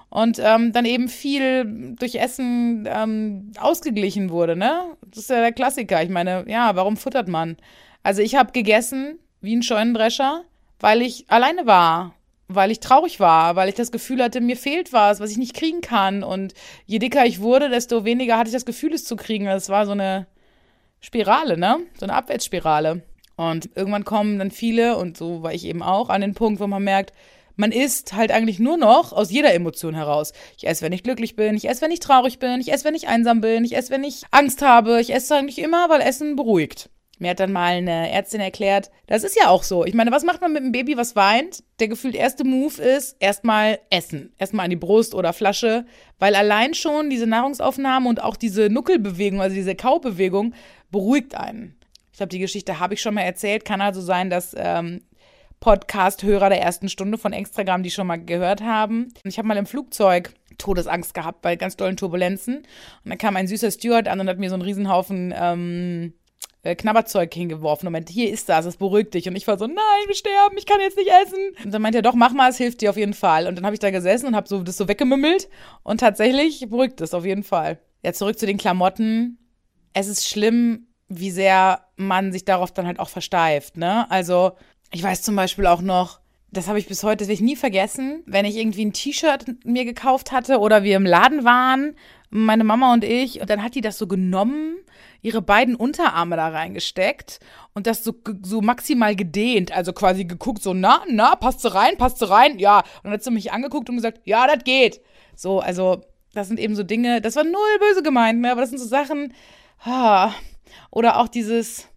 Und 0.10 0.40
ähm, 0.40 0.74
dann 0.74 0.84
eben 0.86 1.08
viel 1.08 1.96
durch 1.98 2.16
Essen 2.16 2.88
ähm, 2.92 3.54
ausgeglichen 3.58 4.30
wurde, 4.30 4.58
ne? 4.58 4.98
Das 5.06 5.20
ist 5.20 5.30
ja 5.30 5.40
der 5.40 5.54
Klassiker. 5.54 6.04
Ich 6.04 6.10
meine, 6.10 6.44
ja, 6.48 6.76
warum 6.76 6.98
futtert 6.98 7.30
man? 7.30 7.56
Also 8.04 8.22
ich 8.22 8.36
habe 8.36 8.52
gegessen 8.52 9.20
wie 9.40 9.56
ein 9.56 9.64
Scheunendrescher, 9.64 10.44
weil 10.82 11.02
ich 11.02 11.26
alleine 11.30 11.66
war, 11.66 12.14
weil 12.50 12.72
ich 12.72 12.82
traurig 12.82 13.22
war, 13.22 13.56
weil 13.56 13.70
ich 13.70 13.76
das 13.76 13.92
Gefühl 13.92 14.22
hatte, 14.22 14.42
mir 14.42 14.58
fehlt 14.58 14.92
was, 14.92 15.22
was 15.22 15.32
ich 15.32 15.38
nicht 15.38 15.54
kriegen 15.56 15.80
kann. 15.80 16.24
Und 16.24 16.54
je 16.86 17.00
dicker 17.00 17.26
ich 17.26 17.40
wurde, 17.40 17.70
desto 17.70 18.04
weniger 18.04 18.38
hatte 18.38 18.50
ich 18.50 18.56
das 18.56 18.66
Gefühl, 18.66 18.94
es 18.94 19.06
zu 19.06 19.16
kriegen. 19.16 19.46
Das 19.46 19.70
war 19.70 19.86
so 19.86 19.94
eine 19.94 20.28
Spirale, 21.00 21.58
ne? 21.58 21.80
So 21.98 22.06
eine 22.06 22.16
Abwärtsspirale. 22.16 23.02
Und 23.42 23.72
irgendwann 23.74 24.06
kommen 24.06 24.38
dann 24.38 24.52
viele, 24.52 24.98
und 24.98 25.18
so 25.18 25.42
war 25.42 25.52
ich 25.52 25.66
eben 25.66 25.82
auch, 25.82 26.10
an 26.10 26.22
den 26.22 26.36
Punkt, 26.36 26.60
wo 26.60 26.68
man 26.68 26.84
merkt, 26.84 27.12
man 27.56 27.72
isst 27.72 28.14
halt 28.14 28.32
eigentlich 28.32 28.60
nur 28.60 28.78
noch 28.78 29.14
aus 29.14 29.32
jeder 29.32 29.52
Emotion 29.56 29.96
heraus. 29.96 30.32
Ich 30.58 30.68
esse, 30.68 30.84
wenn 30.84 30.94
ich 30.94 31.02
glücklich 31.02 31.36
bin, 31.36 31.56
ich 31.56 31.68
esse, 31.68 31.82
wenn 31.82 31.90
ich 31.90 32.00
traurig 32.02 32.38
bin, 32.38 32.62
ich 32.62 32.72
esse, 32.72 32.86
wenn 32.86 32.94
ich 32.94 33.08
einsam 33.08 33.42
bin, 33.42 33.66
ich 33.66 33.76
esse, 33.76 33.90
wenn 33.90 34.04
ich 34.04 34.22
Angst 34.30 34.62
habe, 34.62 35.02
ich 35.02 35.12
esse 35.12 35.36
eigentlich 35.36 35.58
immer, 35.58 35.90
weil 35.90 36.02
Essen 36.02 36.36
beruhigt. 36.36 36.92
Mir 37.18 37.32
hat 37.32 37.40
dann 37.40 37.52
mal 37.52 37.74
eine 37.74 38.12
Ärztin 38.12 38.42
erklärt, 38.42 38.92
das 39.08 39.24
ist 39.24 39.36
ja 39.36 39.50
auch 39.50 39.64
so. 39.64 39.86
Ich 39.86 39.96
meine, 39.96 40.12
was 40.12 40.24
macht 40.24 40.42
man 40.42 40.54
mit 40.54 40.62
einem 40.62 40.72
Baby, 40.72 40.96
was 40.96 41.16
weint? 41.16 41.64
Der 41.80 41.88
gefühlt 41.88 42.16
erste 42.16 42.44
Move 42.44 42.80
ist 42.80 43.16
erstmal 43.20 43.80
essen. 43.90 44.34
Erstmal 44.38 44.66
an 44.66 44.72
die 44.72 44.76
Brust 44.76 45.16
oder 45.16 45.34
Flasche, 45.34 45.86
weil 46.20 46.36
allein 46.36 46.76
schon 46.76 47.10
diese 47.10 47.26
Nahrungsaufnahme 47.26 48.08
und 48.08 48.22
auch 48.22 48.36
diese 48.36 48.70
Nuckelbewegung, 48.70 49.42
also 49.42 49.56
diese 49.56 49.74
Kaubewegung, 49.74 50.54
beruhigt 50.92 51.34
einen. 51.34 51.81
Glaube, 52.22 52.30
die 52.30 52.40
Geschichte 52.40 52.80
habe 52.80 52.94
ich 52.94 53.02
schon 53.02 53.16
mal 53.16 53.22
erzählt. 53.22 53.66
Kann 53.66 53.82
also 53.82 54.00
sein, 54.00 54.30
dass 54.30 54.56
ähm, 54.56 55.02
Podcast-Hörer 55.60 56.50
der 56.50 56.62
ersten 56.62 56.88
Stunde 56.88 57.18
von 57.18 57.34
Extragramm 57.34 57.82
die 57.82 57.90
schon 57.90 58.06
mal 58.06 58.24
gehört 58.24 58.62
haben. 58.62 59.12
Ich 59.24 59.40
habe 59.40 59.48
mal 59.48 59.58
im 59.58 59.66
Flugzeug 59.66 60.32
Todesangst 60.60 61.16
gehabt 61.16 61.42
bei 61.42 61.56
ganz 61.56 61.78
dollen 61.78 61.98
Turbulenzen. 61.98 62.58
Und 62.58 62.66
dann 63.06 63.18
kam 63.18 63.38
ein 63.38 63.48
süßer 63.48 63.72
Steward 63.72 64.08
an 64.08 64.20
und 64.20 64.30
hat 64.30 64.38
mir 64.38 64.50
so 64.50 64.54
einen 64.54 64.62
Riesenhaufen 64.62 65.34
ähm, 65.36 66.14
äh, 66.62 66.76
Knabberzeug 66.76 67.34
hingeworfen 67.34 67.88
und 67.88 67.94
meinte, 67.94 68.14
hier 68.14 68.30
ist 68.30 68.50
das, 68.50 68.66
es 68.66 68.78
beruhigt 68.78 69.16
dich. 69.16 69.28
Und 69.28 69.36
ich 69.36 69.48
war 69.48 69.58
so, 69.58 69.66
nein, 69.66 70.06
wir 70.06 70.14
sterben, 70.14 70.60
ich 70.60 70.68
kann 70.68 70.80
jetzt 70.80 70.98
nicht 70.98 71.10
essen. 71.10 71.56
Und 71.66 71.74
dann 71.74 71.82
meinte 71.82 71.98
er, 71.98 72.04
doch, 72.04 72.14
mach 72.14 72.34
mal, 72.34 72.52
es 72.52 72.58
hilft 72.58 72.82
dir 72.82 72.92
auf 72.92 72.98
jeden 72.98 73.16
Fall. 73.16 73.48
Und 73.48 73.56
dann 73.56 73.66
habe 73.66 73.74
ich 73.74 73.80
da 73.80 73.90
gesessen 73.90 74.28
und 74.28 74.36
habe 74.36 74.48
so, 74.48 74.62
das 74.62 74.78
so 74.78 74.88
weggemümmelt 74.88 75.50
und 75.82 76.02
tatsächlich 76.02 76.70
beruhigt 76.70 77.02
es 77.02 77.16
auf 77.16 77.26
jeden 77.26 77.44
Fall. 77.44 77.80
Ja, 78.04 78.14
zurück 78.14 78.38
zu 78.38 78.46
den 78.46 78.60
Klamotten. 78.60 79.40
Es 79.94 80.08
ist 80.08 80.30
schlimm, 80.30 80.86
wie 81.12 81.32
sehr 81.32 81.82
man 81.98 82.32
sich 82.32 82.46
darauf 82.46 82.72
dann 82.72 82.88
halt 82.88 83.00
auch 83.00 83.10
versteift, 83.10 83.78
ne? 83.78 84.10
Also, 84.10 84.54
ich 84.92 85.04
weiß 85.04 85.22
zum 85.22 85.36
Beispiel 85.36 85.68
auch 85.68 85.82
noch, 85.82 86.20
das 86.52 86.68
habe 86.68 86.80
ich 86.80 86.88
bis 86.88 87.04
heute, 87.04 87.24
das 87.24 87.30
ich 87.30 87.42
nie 87.42 87.56
vergessen, 87.56 88.24
wenn 88.26 88.46
ich 88.46 88.58
irgendwie 88.58 88.86
ein 88.86 88.94
T-Shirt 88.94 89.46
mir 89.66 89.86
gekauft 89.86 90.32
hatte 90.32 90.60
oder 90.60 90.84
wir 90.84 90.98
im 90.98 91.06
Laden 91.06 91.44
waren, 91.44 91.96
meine 92.30 92.64
Mama 92.64 92.94
und 92.94 93.04
ich, 93.04 93.42
und 93.42 93.50
dann 93.50 93.64
hat 93.64 93.76
die 93.76 93.82
das 93.82 93.98
so 93.98 94.08
genommen, 94.08 94.78
ihre 95.22 95.42
beiden 95.42 95.76
Unterarme 95.76 96.36
da 96.36 96.48
reingesteckt 96.48 97.40
und 97.74 97.88
das 97.88 98.04
so, 98.04 98.14
so 98.42 98.62
maximal 98.62 99.16
gedehnt, 99.16 99.72
also 99.72 99.94
quasi 99.94 100.26
geguckt, 100.26 100.64
so, 100.64 100.74
na, 100.74 101.04
na, 101.10 101.36
passt 101.36 101.64
du 101.64 101.74
rein, 101.74 101.98
passt 101.98 102.22
du 102.22 102.26
rein, 102.26 102.58
ja. 102.58 102.80
Und 102.80 103.04
dann 103.04 103.14
hat 103.14 103.24
sie 103.24 103.32
mich 103.32 103.52
angeguckt 103.52 103.90
und 103.90 103.98
gesagt, 103.98 104.22
ja, 104.24 104.48
das 104.48 104.64
geht. 104.64 105.02
So, 105.36 105.60
also, 105.60 106.02
das 106.34 106.48
sind 106.48 106.60
eben 106.60 106.76
so 106.76 106.84
Dinge, 106.84 107.22
das 107.22 107.36
war 107.36 107.44
null 107.44 107.80
böse 107.80 108.02
gemeint, 108.02 108.40
mehr, 108.40 108.54
aber 108.54 108.62
das 108.62 108.70
sind 108.70 108.80
so 108.80 108.88
Sachen, 108.88 109.34
ah, 109.84 110.32
oder 110.90 111.20
auch 111.20 111.28
dieses 111.28 111.88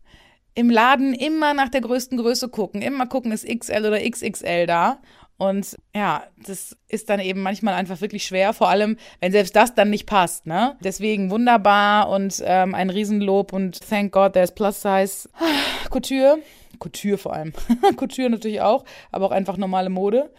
im 0.54 0.71
Laden 0.71 1.14
immer 1.14 1.52
nach 1.52 1.69
der 1.69 1.81
größten 1.81 2.19
Größe 2.19 2.49
gucken, 2.49 2.81
immer 2.81 3.07
gucken, 3.07 3.33
ist 3.33 3.47
XL 3.47 3.87
oder 3.87 4.00
XXL 4.00 4.66
da. 4.66 4.99
Und 5.37 5.76
ja, 5.95 6.23
das 6.47 6.76
ist 6.88 7.11
dann 7.11 7.19
eben 7.19 7.43
manchmal 7.43 7.75
einfach 7.75 8.00
wirklich 8.00 8.25
schwer, 8.25 8.52
vor 8.52 8.69
allem, 8.69 8.97
wenn 9.21 9.33
selbst 9.33 9.57
das 9.57 9.75
dann 9.75 9.90
nicht 9.90 10.07
passt, 10.07 10.47
ne? 10.47 10.76
Deswegen 10.83 11.31
wunderbar 11.31 12.09
und 12.09 12.40
ähm, 12.47 12.75
ein 12.75 12.88
Riesenlob 12.88 13.52
und 13.52 13.81
thank 13.88 14.12
God 14.12 14.35
there's 14.35 14.52
plus 14.52 14.81
size 14.81 15.28
Couture. 15.90 16.38
Couture 16.78 17.19
vor 17.19 17.33
allem. 17.33 17.52
Couture 17.97 18.31
natürlich 18.31 18.61
auch, 18.61 18.85
aber 19.11 19.26
auch 19.26 19.31
einfach 19.33 19.57
normale 19.57 19.90
Mode. 19.90 20.31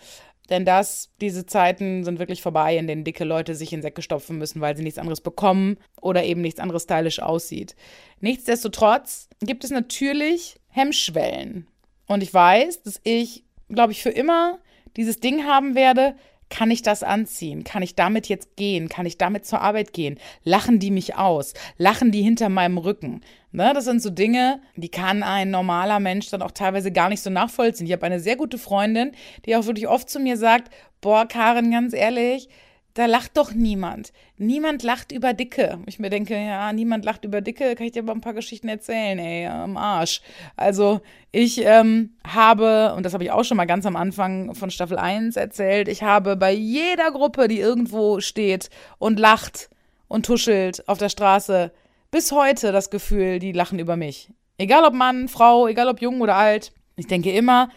Denn 0.50 0.66
das, 0.66 1.10
diese 1.22 1.46
Zeiten 1.46 2.04
sind 2.04 2.20
wirklich 2.20 2.42
vorbei, 2.42 2.78
in 2.78 2.88
denen 2.88 3.04
dicke 3.04 3.24
Leute 3.24 3.56
sich 3.56 3.74
in 3.74 3.82
Säcke 3.82 4.02
stopfen 4.02 4.38
müssen, 4.38 4.62
weil 4.62 4.78
sie 4.78 4.84
nichts 4.84 5.00
anderes 5.00 5.22
bekommen 5.22 5.78
oder 6.02 6.24
eben 6.24 6.42
nichts 6.42 6.60
anderes 6.60 6.84
stylisch 6.84 7.20
aussieht. 7.20 7.76
Nichtsdestotrotz 8.20 9.30
gibt 9.42 9.64
es 9.64 9.72
natürlich 9.72 10.58
Hemmschwellen. 10.70 11.68
Und 12.08 12.22
ich 12.22 12.34
weiß, 12.34 12.84
dass 12.84 13.02
ich, 13.04 13.44
glaube 13.70 13.92
ich, 13.94 14.04
für 14.04 14.12
immer 14.12 14.60
dieses 14.96 15.20
Ding 15.20 15.46
haben 15.46 15.74
werde, 15.74 16.16
Kann 16.50 16.70
ich 16.70 16.84
das 16.84 17.02
anziehen? 17.04 17.64
Kann 17.64 17.82
ich 17.82 17.96
damit 17.96 18.28
jetzt 18.28 18.56
gehen? 18.56 18.88
Kann 18.88 19.06
ich 19.06 19.18
damit 19.18 19.46
zur 19.46 19.62
Arbeit 19.62 19.94
gehen? 19.94 20.20
Lachen 20.44 20.80
die 20.80 20.92
mich 20.92 21.16
aus? 21.16 21.54
Lachen 21.78 22.12
die 22.12 22.22
hinter 22.22 22.50
meinem 22.50 22.78
Rücken? 22.78 23.22
Ne, 23.56 23.72
das 23.74 23.86
sind 23.86 24.02
so 24.02 24.10
Dinge, 24.10 24.60
die 24.76 24.90
kann 24.90 25.24
ein 25.24 25.50
normaler 25.50 26.02
Mensch 26.02 26.30
dann 26.30 26.42
auch 26.42 26.52
teilweise 26.52 26.92
gar 26.92 27.08
nicht 27.08 27.22
so 27.22 27.30
nachvollziehen. 27.30 27.88
Ich 27.88 27.94
habe 27.94 28.06
eine 28.06 28.20
sehr 28.20 28.36
gute 28.36 28.58
Freundin, 28.58 29.14
die 29.46 29.56
auch 29.56 29.66
wirklich 29.66 29.88
oft 29.88 30.10
zu 30.10 30.20
mir 30.20 30.36
sagt, 30.36 30.70
boah, 31.00 31.26
Karin, 31.26 31.72
ganz 31.72 31.94
ehrlich, 31.94 32.50
da 32.96 33.06
lacht 33.06 33.38
doch 33.38 33.54
niemand. 33.54 34.12
Niemand 34.38 34.84
lacht 34.84 35.14
über 35.14 35.32
Dicke. 35.32 35.80
Ich 35.86 36.00
mir 36.00 36.10
denke, 36.10 36.36
ja, 36.36 36.74
niemand 36.74 37.06
lacht 37.06 37.24
über 37.24 37.40
Dicke, 37.40 37.76
kann 37.76 37.86
ich 37.86 37.94
dir 37.94 38.04
aber 38.04 38.12
ein 38.12 38.20
paar 38.20 38.34
Geschichten 38.34 38.68
erzählen, 38.68 39.18
ey, 39.20 39.48
am 39.48 39.78
Arsch. 39.78 40.20
Also, 40.58 41.00
ich 41.32 41.64
ähm, 41.64 42.10
habe, 42.28 42.94
und 42.98 43.06
das 43.06 43.14
habe 43.14 43.24
ich 43.24 43.32
auch 43.32 43.46
schon 43.46 43.56
mal 43.56 43.64
ganz 43.64 43.86
am 43.86 43.96
Anfang 43.96 44.54
von 44.54 44.70
Staffel 44.70 44.98
1 44.98 45.38
erzählt, 45.38 45.88
ich 45.88 46.04
habe 46.04 46.36
bei 46.36 46.52
jeder 46.52 47.10
Gruppe, 47.10 47.48
die 47.48 47.62
irgendwo 47.62 48.20
steht 48.20 48.70
und 48.98 49.18
lacht 49.18 49.70
und 50.10 50.26
tuschelt 50.26 50.86
auf 50.90 50.98
der 50.98 51.10
Straße, 51.10 51.72
bis 52.12 52.32
heute 52.32 52.72
das 52.72 52.90
Gefühl, 52.90 53.40
die 53.40 53.52
lachen 53.52 53.80
über 53.80 53.96
mich. 53.96 54.32
Egal 54.58 54.84
ob 54.86 54.94
Mann, 54.94 55.28
Frau, 55.28 55.68
egal 55.68 55.90
ob 55.90 56.02
jung 56.02 56.22
oder 56.22 56.36
alt. 56.36 56.72
Ich 56.96 57.08
denke 57.08 57.32
immer, 57.32 57.70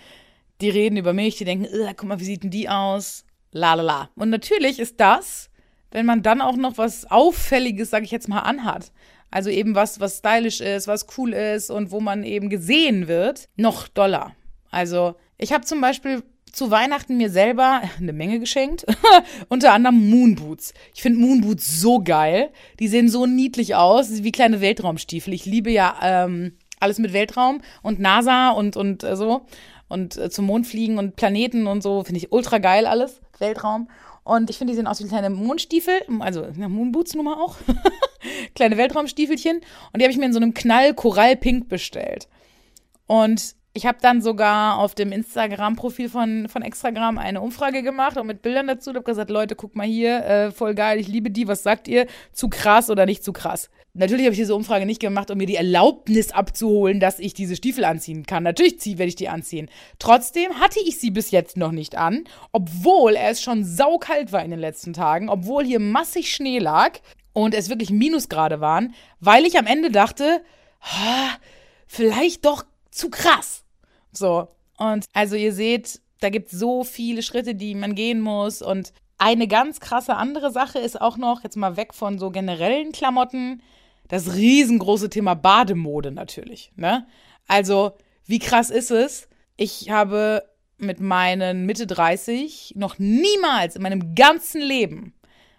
die 0.61 0.71
reden 0.71 0.97
über 0.97 1.13
mich, 1.13 1.37
die 1.37 1.45
denken, 1.45 1.67
guck 1.97 2.09
mal, 2.09 2.21
wie 2.21 2.25
sieht 2.25 2.45
denn 2.45 2.51
die 2.51 2.69
aus? 2.69 3.25
la 3.53 3.75
la 3.75 3.83
la. 3.83 4.11
Und 4.15 4.31
natürlich 4.31 4.79
ist 4.79 5.01
das, 5.01 5.51
wenn 5.91 6.07
man 6.07 6.23
dann 6.23 6.41
auch 6.41 6.57
noch 6.57 6.79
was 6.79 7.11
Auffälliges, 7.11 7.91
sag 7.91 8.03
ich 8.05 8.11
jetzt 8.11 8.29
mal, 8.29 8.41
anhat. 8.41 8.93
Also 9.31 9.51
eben 9.51 9.75
was, 9.75 10.01
was 10.01 10.19
stylisch 10.19 10.61
ist, 10.61 10.89
was 10.89 11.07
cool 11.17 11.33
ist 11.33 11.71
und 11.71 11.91
wo 11.91 12.01
man 12.01 12.25
eben 12.25 12.49
gesehen 12.49 13.09
wird, 13.09 13.49
noch 13.57 13.89
doller. 13.89 14.35
Also 14.71 15.17
ich 15.37 15.53
habe 15.53 15.65
zum 15.65 15.81
Beispiel 15.81 16.23
zu 16.59 16.71
Weihnachten 16.71 17.17
mir 17.17 17.31
selber 17.31 17.83
eine 17.99 18.13
Menge 18.13 18.41
geschenkt. 18.41 18.85
Unter 19.49 19.73
anderem 19.73 20.11
Moonboots. 20.11 20.75
Ich 20.93 21.01
finde 21.01 21.21
Moonboots 21.21 21.81
so 21.81 22.01
geil. 22.03 22.51
Die 22.81 22.89
sehen 22.89 23.09
so 23.09 23.27
niedlich 23.27 23.77
aus, 23.77 24.25
wie 24.25 24.33
kleine 24.33 24.61
Weltraumstiefel. 24.61 25.33
Ich 25.33 25.47
liebe 25.47 25.71
ja 25.71 25.97
ähm, 26.03 26.53
alles 26.81 26.99
mit 26.99 27.13
Weltraum 27.13 27.63
und 27.83 28.01
NASA 28.01 28.51
und, 28.51 28.77
und 28.77 29.05
äh, 29.05 29.17
so. 29.17 29.47
Und 29.89 30.17
äh, 30.17 30.29
zum 30.31 30.47
Mond 30.47 30.67
fliegen 30.67 30.99
und 30.99 31.17
Planeten 31.17 31.67
und 31.67 31.83
so. 31.83 32.03
Finde 32.03 32.19
ich 32.19 32.33
ultra 32.33 32.59
geil 32.59 32.87
alles. 32.87 33.21
Weltraum. 33.39 33.89
Und 34.25 34.51
ich 34.51 34.59
finde, 34.59 34.73
die 34.73 34.77
sehen 34.77 34.89
aus 34.89 35.03
wie 35.03 35.09
kleine 35.09 35.31
Mondstiefel, 35.31 36.03
also 36.19 36.47
Moonboots 36.57 37.15
Nummer 37.15 37.41
auch. 37.41 37.57
kleine 38.55 38.77
Weltraumstiefelchen. 38.77 39.59
Und 39.93 40.01
die 40.01 40.03
habe 40.05 40.13
ich 40.13 40.19
mir 40.19 40.27
in 40.27 40.35
so 40.35 40.41
einem 40.41 40.55
Knall 40.55 40.93
Korallpink 40.93 41.69
bestellt. 41.69 42.29
Und 43.07 43.55
ich 43.79 43.87
habe 43.87 43.99
dann 44.03 44.21
sogar 44.21 44.77
auf 44.81 44.97
dem 44.97 45.13
Instagram-Profil 45.13 46.09
von, 46.09 46.49
von 46.49 46.63
Extragram 46.63 47.17
eine 47.17 47.41
Umfrage 47.41 47.85
gemacht 47.85 48.17
und 48.17 48.27
mit 48.27 48.43
Bildern 48.43 48.67
dazu. 48.67 48.91
Ich 48.91 48.97
habe 48.97 49.05
gesagt, 49.05 49.31
Leute, 49.31 49.55
guck 49.55 49.77
mal 49.77 49.87
hier, 49.87 50.25
äh, 50.25 50.51
voll 50.51 50.75
geil, 50.75 50.99
ich 50.99 51.07
liebe 51.07 51.31
die, 51.31 51.47
was 51.47 51.63
sagt 51.63 51.87
ihr? 51.87 52.09
Zu 52.33 52.49
krass 52.49 52.91
oder 52.91 53.07
nicht 53.07 53.23
zu 53.23 53.33
krass? 53.33 53.71
Natürlich 53.95 54.25
habe 54.25 54.33
ich 54.33 54.41
diese 54.41 54.57
Umfrage 54.57 54.85
nicht 54.85 55.01
gemacht, 55.01 55.31
um 55.31 55.39
mir 55.39 55.47
die 55.47 55.55
Erlaubnis 55.55 56.33
abzuholen, 56.33 56.99
dass 56.99 57.21
ich 57.21 57.35
diese 57.35 57.55
Stiefel 57.55 57.85
anziehen 57.85 58.27
kann. 58.27 58.43
Natürlich 58.43 58.85
werde 58.85 59.05
ich 59.05 59.15
die 59.15 59.29
anziehen. 59.29 59.71
Trotzdem 60.01 60.59
hatte 60.59 60.81
ich 60.85 60.99
sie 60.99 61.13
bis 61.13 61.31
jetzt 61.31 61.57
noch 61.57 61.71
nicht 61.71 61.97
an, 61.97 62.25
obwohl 62.51 63.15
es 63.15 63.41
schon 63.41 63.65
saukalt 63.65 64.33
war 64.33 64.43
in 64.43 64.51
den 64.51 64.59
letzten 64.59 64.93
Tagen, 64.93 65.29
obwohl 65.29 65.65
hier 65.65 65.79
massig 65.79 66.35
Schnee 66.35 66.59
lag 66.59 66.99
und 67.33 67.55
es 67.55 67.69
wirklich 67.69 67.91
Minusgrade 67.91 68.61
waren, 68.61 68.93
weil 69.21 69.47
ich 69.47 69.57
am 69.57 69.67
Ende 69.67 69.93
dachte, 69.93 70.43
vielleicht 71.87 72.45
doch 72.45 72.65
zu 72.91 73.09
krass. 73.09 73.63
So. 74.19 74.49
Und 74.77 75.07
also 75.13 75.37
ihr 75.37 75.53
seht, 75.53 76.01
da 76.21 76.31
gibt 76.31 76.53
es 76.53 76.59
so 76.59 76.85
viele 76.85 77.23
Schritte, 77.23 77.55
die 77.55 77.75
man 77.75 77.95
gehen 77.95 78.21
muss. 78.21 78.63
Und 78.63 78.93
eine 79.19 79.49
ganz 79.49 79.81
krasse 79.81 80.15
andere 80.17 80.51
Sache 80.51 80.79
ist 80.79 81.01
auch 81.01 81.17
noch, 81.17 81.43
jetzt 81.43 81.57
mal 81.57 81.77
weg 81.77 81.95
von 81.95 82.19
so 82.19 82.31
generellen 82.31 82.93
Klamotten, 82.93 83.63
das 84.09 84.35
riesengroße 84.35 85.11
Thema 85.11 85.35
Bademode 85.35 86.13
natürlich. 86.13 86.73
Ne? 86.77 87.07
Also, 87.47 87.93
wie 88.25 88.39
krass 88.39 88.71
ist 88.71 88.91
es? 88.91 89.29
Ich 89.57 89.91
habe 89.91 90.45
mit 90.79 91.01
meinen 91.01 91.67
Mitte 91.67 91.87
30 91.87 92.75
noch 92.77 92.99
niemals 92.99 93.77
in 93.77 93.83
meinem 93.83 94.15
ganzen 94.15 94.61
Leben 94.61 95.15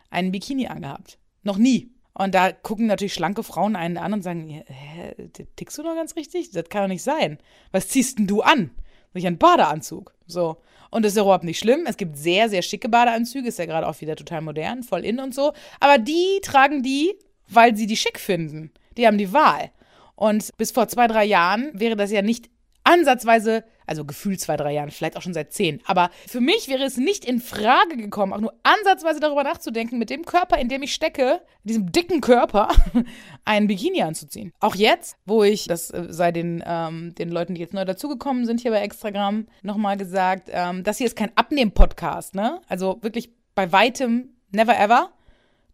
einen 0.09 0.31
Bikini 0.31 0.67
angehabt. 0.67 1.19
Noch 1.43 1.57
nie. 1.57 1.91
Und 2.19 2.35
da 2.35 2.51
gucken 2.51 2.87
natürlich 2.87 3.13
schlanke 3.13 3.43
Frauen 3.43 3.77
einen 3.77 3.97
an 3.97 4.11
und 4.11 4.23
sagen, 4.23 4.49
hä, 4.49 5.29
tickst 5.55 5.77
du 5.77 5.83
noch 5.83 5.95
ganz 5.95 6.17
richtig? 6.17 6.51
Das 6.51 6.67
kann 6.67 6.81
doch 6.81 6.89
nicht 6.89 7.01
sein. 7.01 7.37
Was 7.71 7.87
ziehst 7.87 8.19
denn 8.19 8.27
du 8.27 8.41
an? 8.41 8.71
Nicht 9.13 9.25
einen 9.25 9.37
Badeanzug. 9.37 10.13
So. 10.27 10.57
Und 10.91 11.05
das 11.05 11.13
ist 11.13 11.21
überhaupt 11.21 11.45
nicht 11.45 11.59
schlimm. 11.59 11.85
Es 11.87 11.95
gibt 11.95 12.17
sehr, 12.17 12.49
sehr 12.49 12.61
schicke 12.61 12.89
Badeanzüge, 12.89 13.47
ist 13.47 13.57
ja 13.57 13.65
gerade 13.65 13.87
auch 13.87 14.01
wieder 14.01 14.17
total 14.17 14.41
modern, 14.41 14.83
voll 14.83 15.05
in 15.05 15.21
und 15.21 15.33
so. 15.33 15.53
Aber 15.79 15.97
die 15.97 16.41
tragen 16.43 16.83
die, 16.83 17.15
weil 17.47 17.77
sie 17.77 17.87
die 17.87 17.95
schick 17.95 18.19
finden. 18.19 18.73
Die 18.97 19.07
haben 19.07 19.17
die 19.17 19.31
Wahl. 19.31 19.71
Und 20.17 20.49
bis 20.57 20.71
vor 20.71 20.89
zwei, 20.89 21.07
drei 21.07 21.23
Jahren 21.23 21.71
wäre 21.73 21.95
das 21.95 22.11
ja 22.11 22.21
nicht 22.21 22.49
ansatzweise, 22.83 23.63
also 23.89 24.05
gefühlt 24.05 24.39
zwei, 24.39 24.55
drei 24.55 24.73
Jahren, 24.73 24.91
vielleicht 24.91 25.17
auch 25.17 25.21
schon 25.21 25.33
seit 25.33 25.51
zehn, 25.51 25.81
aber 25.85 26.11
für 26.27 26.39
mich 26.39 26.67
wäre 26.67 26.83
es 26.83 26.97
nicht 26.97 27.25
in 27.25 27.41
Frage 27.41 27.97
gekommen, 27.97 28.33
auch 28.33 28.39
nur 28.39 28.53
ansatzweise 28.63 29.19
darüber 29.19 29.43
nachzudenken, 29.43 29.97
mit 29.97 30.09
dem 30.09 30.25
Körper, 30.25 30.57
in 30.57 30.69
dem 30.69 30.83
ich 30.83 30.93
stecke, 30.93 31.41
diesem 31.63 31.91
dicken 31.91 32.21
Körper, 32.21 32.69
einen 33.45 33.67
Bikini 33.67 34.01
anzuziehen. 34.03 34.53
Auch 34.59 34.75
jetzt, 34.75 35.17
wo 35.25 35.43
ich, 35.43 35.65
das 35.67 35.89
äh, 35.91 36.05
sei 36.09 36.31
den, 36.31 36.63
ähm, 36.65 37.15
den 37.15 37.29
Leuten, 37.29 37.55
die 37.55 37.61
jetzt 37.61 37.73
neu 37.73 37.85
dazugekommen 37.85 38.45
sind 38.45 38.61
hier 38.61 38.71
bei 38.71 38.81
Extragram, 38.81 39.47
nochmal 39.63 39.97
gesagt, 39.97 40.49
ähm, 40.51 40.83
das 40.83 40.97
hier 40.97 41.07
ist 41.07 41.15
kein 41.15 41.35
Abnehmen-Podcast, 41.35 42.35
ne? 42.35 42.61
Also 42.67 42.99
wirklich 43.01 43.31
bei 43.55 43.71
weitem 43.71 44.29
never 44.51 44.77
ever. 44.79 45.09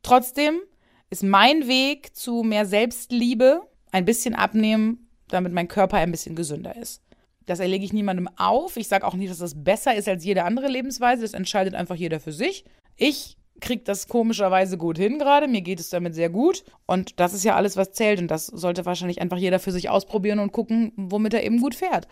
Trotzdem 0.03 0.59
ist 1.09 1.23
mein 1.23 1.67
Weg 1.67 2.15
zu 2.15 2.43
mehr 2.43 2.65
Selbstliebe 2.65 3.61
ein 3.91 4.05
bisschen 4.05 4.35
abnehmen, 4.35 5.07
damit 5.29 5.53
mein 5.53 5.67
Körper 5.67 5.97
ein 5.97 6.11
bisschen 6.11 6.35
gesünder 6.35 6.75
ist. 6.75 7.01
Das 7.45 7.59
erlege 7.59 7.85
ich 7.85 7.93
niemandem 7.93 8.29
auf. 8.37 8.77
Ich 8.77 8.87
sage 8.87 9.05
auch 9.05 9.13
nicht, 9.13 9.29
dass 9.31 9.39
das 9.39 9.63
besser 9.63 9.95
ist 9.95 10.07
als 10.07 10.25
jede 10.25 10.43
andere 10.43 10.67
Lebensweise. 10.67 11.21
Das 11.21 11.33
entscheidet 11.33 11.75
einfach 11.75 11.95
jeder 11.95 12.19
für 12.19 12.31
sich. 12.31 12.65
Ich 12.95 13.37
kriege 13.61 13.83
das 13.83 14.07
komischerweise 14.07 14.77
gut 14.77 14.97
hin 14.97 15.19
gerade. 15.19 15.47
Mir 15.47 15.61
geht 15.61 15.79
es 15.79 15.89
damit 15.89 16.15
sehr 16.15 16.29
gut. 16.29 16.63
Und 16.85 17.19
das 17.19 17.33
ist 17.33 17.43
ja 17.43 17.55
alles, 17.55 17.77
was 17.77 17.91
zählt. 17.91 18.19
Und 18.19 18.29
das 18.29 18.47
sollte 18.47 18.85
wahrscheinlich 18.85 19.21
einfach 19.21 19.37
jeder 19.37 19.59
für 19.59 19.71
sich 19.71 19.89
ausprobieren 19.89 20.39
und 20.39 20.51
gucken, 20.51 20.91
womit 20.95 21.33
er 21.33 21.43
eben 21.43 21.61
gut 21.61 21.75
fährt. 21.75 22.07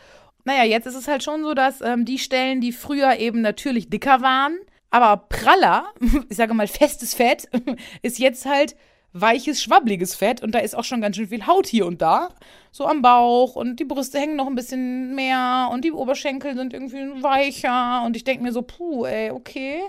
Naja, 0.45 0.63
jetzt 0.63 0.87
ist 0.87 0.95
es 0.95 1.07
halt 1.07 1.23
schon 1.23 1.43
so, 1.43 1.53
dass 1.53 1.81
ähm, 1.81 2.05
die 2.05 2.19
Stellen, 2.19 2.61
die 2.61 2.71
früher 2.71 3.17
eben 3.17 3.41
natürlich 3.41 3.89
dicker 3.89 4.21
waren, 4.21 4.57
aber 4.89 5.25
praller, 5.29 5.85
ich 6.29 6.37
sage 6.37 6.53
mal 6.53 6.67
festes 6.67 7.13
Fett, 7.13 7.49
ist 8.01 8.19
jetzt 8.19 8.45
halt 8.45 8.75
weiches, 9.13 9.61
schwabbliges 9.61 10.15
Fett 10.15 10.41
und 10.41 10.53
da 10.53 10.59
ist 10.59 10.75
auch 10.75 10.83
schon 10.83 11.01
ganz 11.01 11.15
schön 11.15 11.27
viel 11.27 11.45
Haut 11.45 11.67
hier 11.67 11.85
und 11.85 12.01
da. 12.01 12.29
So 12.71 12.87
am 12.87 13.01
Bauch 13.01 13.55
und 13.55 13.79
die 13.79 13.85
Brüste 13.85 14.19
hängen 14.19 14.35
noch 14.35 14.47
ein 14.47 14.55
bisschen 14.55 15.13
mehr 15.13 15.69
und 15.71 15.85
die 15.85 15.91
Oberschenkel 15.91 16.55
sind 16.55 16.73
irgendwie 16.73 17.21
weicher 17.21 18.03
und 18.05 18.15
ich 18.15 18.23
denke 18.23 18.43
mir 18.43 18.51
so, 18.51 18.63
puh, 18.63 19.05
ey, 19.05 19.29
okay. 19.29 19.81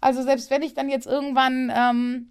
Also 0.00 0.22
selbst 0.22 0.50
wenn 0.50 0.62
ich 0.62 0.74
dann 0.74 0.90
jetzt 0.90 1.06
irgendwann 1.06 1.72
ähm, 1.74 2.30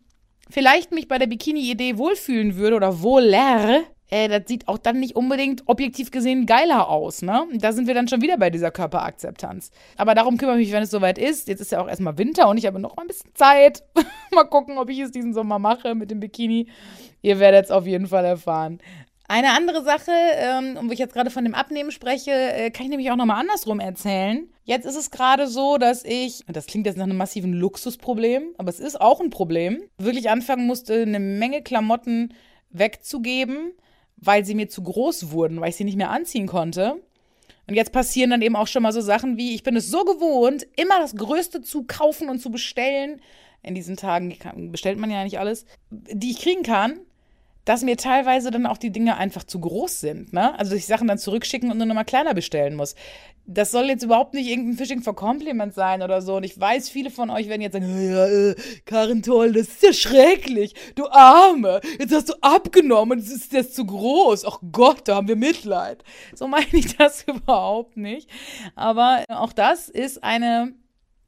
vielleicht 0.49 0.91
mich 0.91 1.07
bei 1.07 1.17
der 1.17 1.27
Bikini-Idee 1.27 1.97
wohlfühlen 1.97 2.55
würde 2.55 2.75
oder 2.75 3.01
wohler, 3.01 3.81
äh, 4.09 4.27
das 4.27 4.47
sieht 4.47 4.67
auch 4.67 4.77
dann 4.77 4.99
nicht 4.99 5.15
unbedingt 5.15 5.63
objektiv 5.67 6.11
gesehen 6.11 6.45
geiler 6.45 6.89
aus, 6.89 7.21
ne? 7.21 7.45
Da 7.53 7.71
sind 7.71 7.87
wir 7.87 7.93
dann 7.93 8.07
schon 8.07 8.21
wieder 8.21 8.37
bei 8.37 8.49
dieser 8.49 8.71
Körperakzeptanz. 8.71 9.71
Aber 9.97 10.15
darum 10.15 10.37
kümmere 10.37 10.59
ich 10.59 10.67
mich, 10.67 10.73
wenn 10.73 10.83
es 10.83 10.91
soweit 10.91 11.17
ist. 11.17 11.47
Jetzt 11.47 11.61
ist 11.61 11.71
ja 11.71 11.81
auch 11.81 11.87
erstmal 11.87 12.17
Winter 12.17 12.47
und 12.49 12.57
ich 12.57 12.65
habe 12.65 12.79
noch 12.79 12.95
mal 12.95 13.03
ein 13.03 13.07
bisschen 13.07 13.33
Zeit. 13.33 13.83
mal 14.31 14.43
gucken, 14.43 14.77
ob 14.77 14.89
ich 14.89 14.99
es 14.99 15.11
diesen 15.11 15.33
Sommer 15.33 15.59
mache 15.59 15.95
mit 15.95 16.11
dem 16.11 16.19
Bikini. 16.19 16.67
Ihr 17.21 17.39
werdet 17.39 17.65
es 17.65 17.71
auf 17.71 17.87
jeden 17.87 18.07
Fall 18.07 18.25
erfahren. 18.25 18.79
Eine 19.27 19.51
andere 19.53 19.83
Sache, 19.83 20.11
ähm, 20.11 20.77
wo 20.83 20.91
ich 20.91 20.99
jetzt 20.99 21.13
gerade 21.13 21.31
von 21.31 21.45
dem 21.45 21.55
Abnehmen 21.55 21.91
spreche, 21.91 22.31
äh, 22.31 22.71
kann 22.71 22.85
ich 22.85 22.89
nämlich 22.89 23.09
auch 23.09 23.15
nochmal 23.15 23.39
andersrum 23.39 23.79
erzählen. 23.79 24.47
Jetzt 24.65 24.85
ist 24.85 24.97
es 24.97 25.11
gerade 25.11 25.47
so, 25.47 25.77
dass 25.77 26.03
ich, 26.03 26.43
das 26.47 26.67
klingt 26.67 26.85
jetzt 26.85 26.97
nach 26.97 27.05
einem 27.05 27.17
massiven 27.17 27.53
Luxusproblem, 27.53 28.53
aber 28.57 28.69
es 28.69 28.79
ist 28.79 28.99
auch 28.99 29.21
ein 29.21 29.29
Problem, 29.29 29.81
wirklich 29.97 30.29
anfangen 30.29 30.67
musste, 30.67 31.01
eine 31.01 31.19
Menge 31.19 31.63
Klamotten 31.63 32.33
wegzugeben, 32.69 33.71
weil 34.25 34.45
sie 34.45 34.55
mir 34.55 34.69
zu 34.69 34.83
groß 34.83 35.31
wurden, 35.31 35.61
weil 35.61 35.69
ich 35.69 35.75
sie 35.75 35.83
nicht 35.83 35.97
mehr 35.97 36.11
anziehen 36.11 36.47
konnte. 36.47 37.01
Und 37.67 37.75
jetzt 37.75 37.91
passieren 37.91 38.29
dann 38.29 38.41
eben 38.41 38.55
auch 38.55 38.67
schon 38.67 38.83
mal 38.83 38.91
so 38.91 39.01
Sachen 39.01 39.37
wie, 39.37 39.55
ich 39.55 39.63
bin 39.63 39.75
es 39.75 39.89
so 39.89 40.03
gewohnt, 40.03 40.67
immer 40.75 40.99
das 40.99 41.15
Größte 41.15 41.61
zu 41.61 41.83
kaufen 41.83 42.29
und 42.29 42.39
zu 42.39 42.51
bestellen. 42.51 43.21
In 43.61 43.75
diesen 43.75 43.95
Tagen 43.95 44.37
bestellt 44.71 44.99
man 44.99 45.09
ja 45.09 45.23
nicht 45.23 45.39
alles, 45.39 45.65
die 45.89 46.31
ich 46.31 46.39
kriegen 46.39 46.63
kann 46.63 46.99
dass 47.65 47.81
mir 47.81 47.97
teilweise 47.97 48.51
dann 48.51 48.65
auch 48.65 48.77
die 48.77 48.91
Dinge 48.91 49.17
einfach 49.17 49.43
zu 49.43 49.59
groß 49.59 50.01
sind. 50.01 50.33
Ne? 50.33 50.57
Also 50.57 50.71
dass 50.71 50.79
ich 50.79 50.85
Sachen 50.85 51.07
dann 51.07 51.17
zurückschicken 51.17 51.71
und 51.71 51.77
nur 51.77 51.85
noch 51.85 51.95
mal 51.95 52.03
kleiner 52.03 52.33
bestellen 52.33 52.75
muss. 52.75 52.95
Das 53.45 53.71
soll 53.71 53.85
jetzt 53.85 54.03
überhaupt 54.03 54.33
nicht 54.33 54.49
irgendein 54.49 54.77
Fishing 54.77 55.01
for 55.01 55.15
Compliment 55.15 55.73
sein 55.73 56.01
oder 56.01 56.21
so. 56.21 56.37
Und 56.37 56.43
ich 56.43 56.57
weiß, 56.59 56.89
viele 56.89 57.09
von 57.09 57.29
euch 57.29 57.49
werden 57.49 57.61
jetzt 57.61 57.73
sagen, 57.73 58.09
ja, 58.09 58.25
äh, 58.25 58.55
Karin 58.85 59.21
Toll, 59.21 59.51
das 59.51 59.67
ist 59.67 59.83
ja 59.83 59.93
schrecklich. 59.93 60.75
Du 60.95 61.07
Arme, 61.07 61.81
jetzt 61.99 62.13
hast 62.13 62.29
du 62.29 62.33
abgenommen 62.41 63.17
und 63.17 63.25
es 63.25 63.31
ist 63.31 63.51
jetzt 63.51 63.75
zu 63.75 63.85
groß. 63.85 64.45
Ach 64.45 64.59
Gott, 64.71 65.07
da 65.07 65.15
haben 65.15 65.27
wir 65.27 65.35
Mitleid. 65.35 66.03
So 66.33 66.47
meine 66.47 66.67
ich 66.71 66.95
das 66.95 67.23
überhaupt 67.27 67.97
nicht. 67.97 68.29
Aber 68.75 69.25
auch 69.27 69.51
das 69.51 69.89
ist 69.89 70.23
eine 70.23 70.73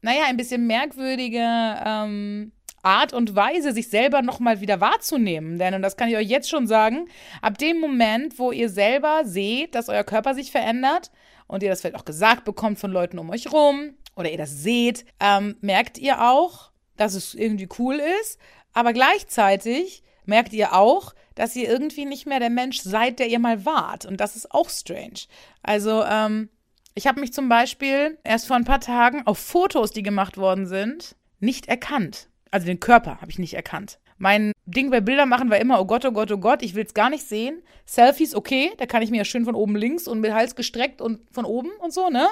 naja, 0.06 0.25
ein 0.27 0.38
bisschen 0.38 0.68
merkwürdige 0.68 1.42
ähm, 1.42 2.51
Art 2.86 3.13
und 3.13 3.36
Weise, 3.36 3.74
sich 3.74 3.89
selber 3.89 4.22
nochmal 4.22 4.62
wieder 4.62 4.80
wahrzunehmen. 4.80 5.58
Denn, 5.58 5.74
und 5.74 5.82
das 5.82 5.98
kann 5.98 6.10
ich 6.10 6.15
euch 6.15 6.27
jetzt 6.27 6.50
schon 6.50 6.68
sagen, 6.68 7.08
ab 7.42 7.58
dem 7.58 7.80
Moment, 7.80 8.39
wo 8.39 8.51
ihr 8.51 8.70
selber 8.70 9.22
seht, 9.25 9.75
dass 9.75 9.89
euer 9.89 10.04
Körper 10.04 10.36
sich 10.36 10.51
verändert 10.51 11.12
und 11.48 11.63
ihr 11.63 11.70
das 11.70 11.82
vielleicht 11.82 11.96
auch 11.96 12.06
gesagt 12.06 12.46
bekommt 12.46 12.80
von 12.80 12.92
Leuten 12.92 13.20
um 13.20 13.30
euch 13.30 13.51
rum 13.51 13.96
oder 14.15 14.32
ihr 14.32 14.38
das 14.38 14.51
seht, 14.63 15.06
ähm, 15.20 15.58
merkt 15.62 15.98
ihr 15.98 16.22
auch, 16.22 16.72
dass 16.96 17.13
es 17.13 17.34
irgendwie 17.34 17.68
cool 17.80 18.01
ist, 18.22 18.39
aber 18.74 18.94
gleichzeitig 18.94 20.04
merkt 20.25 20.54
ihr 20.54 20.74
auch, 20.74 21.13
dass 21.36 21.56
ihr 21.56 21.70
irgendwie 21.70 22.06
nicht 22.06 22.25
mehr 22.25 22.39
der 22.39 22.50
Mensch 22.50 22.80
seid, 22.80 23.20
der 23.20 23.27
ihr 23.27 23.39
mal 23.39 23.65
wart. 23.65 24.06
Und 24.06 24.22
das 24.22 24.36
ist 24.36 24.51
auch 24.51 24.70
strange. 24.70 25.27
Also, 25.62 26.04
ähm, 26.04 26.50
ich 26.94 27.08
habe 27.08 27.20
mich 27.20 27.34
zum 27.34 27.50
Beispiel 27.50 28.18
erst 28.24 28.48
vor 28.48 28.56
ein 28.56 28.63
paar 28.63 28.80
Tagen 28.80 29.27
auf 29.27 29.38
Fotos, 29.38 29.92
die 29.92 30.01
gemacht 30.01 30.38
worden 30.38 30.65
sind, 30.65 31.18
nicht 31.39 31.68
erkannt. 31.68 32.30
Also 32.56 32.68
den 32.68 32.80
Körper 32.80 33.20
habe 33.20 33.30
ich 33.30 33.38
nicht 33.38 33.54
erkannt. 33.54 34.00
Mein 34.18 34.54
Ding 34.66 34.90
bei 34.90 35.02
Bilder 35.02 35.26
machen 35.26 35.50
war 35.50 35.60
immer, 35.60 35.82
oh 35.82 35.84
Gott, 35.84 36.06
oh 36.06 36.14
Gott, 36.14 36.32
oh 36.32 36.38
Gott, 36.38 36.64
ich 36.64 36.74
will 36.74 36.86
es 36.86 36.94
gar 36.94 37.10
nicht 37.10 37.28
sehen. 37.28 37.62
Selfies, 37.84 38.34
okay, 38.34 38.72
da 38.78 38.86
kann 38.86 39.02
ich 39.02 39.12
mir 39.12 39.18
ja 39.18 39.26
schön 39.26 39.44
von 39.44 39.56
oben 39.56 39.76
links 39.76 40.08
und 40.08 40.22
mit 40.22 40.32
Hals 40.32 40.56
gestreckt 40.56 41.02
und 41.02 41.20
von 41.34 41.44
oben 41.44 41.72
und 41.82 41.92
so, 41.92 42.08
ne? 42.08 42.26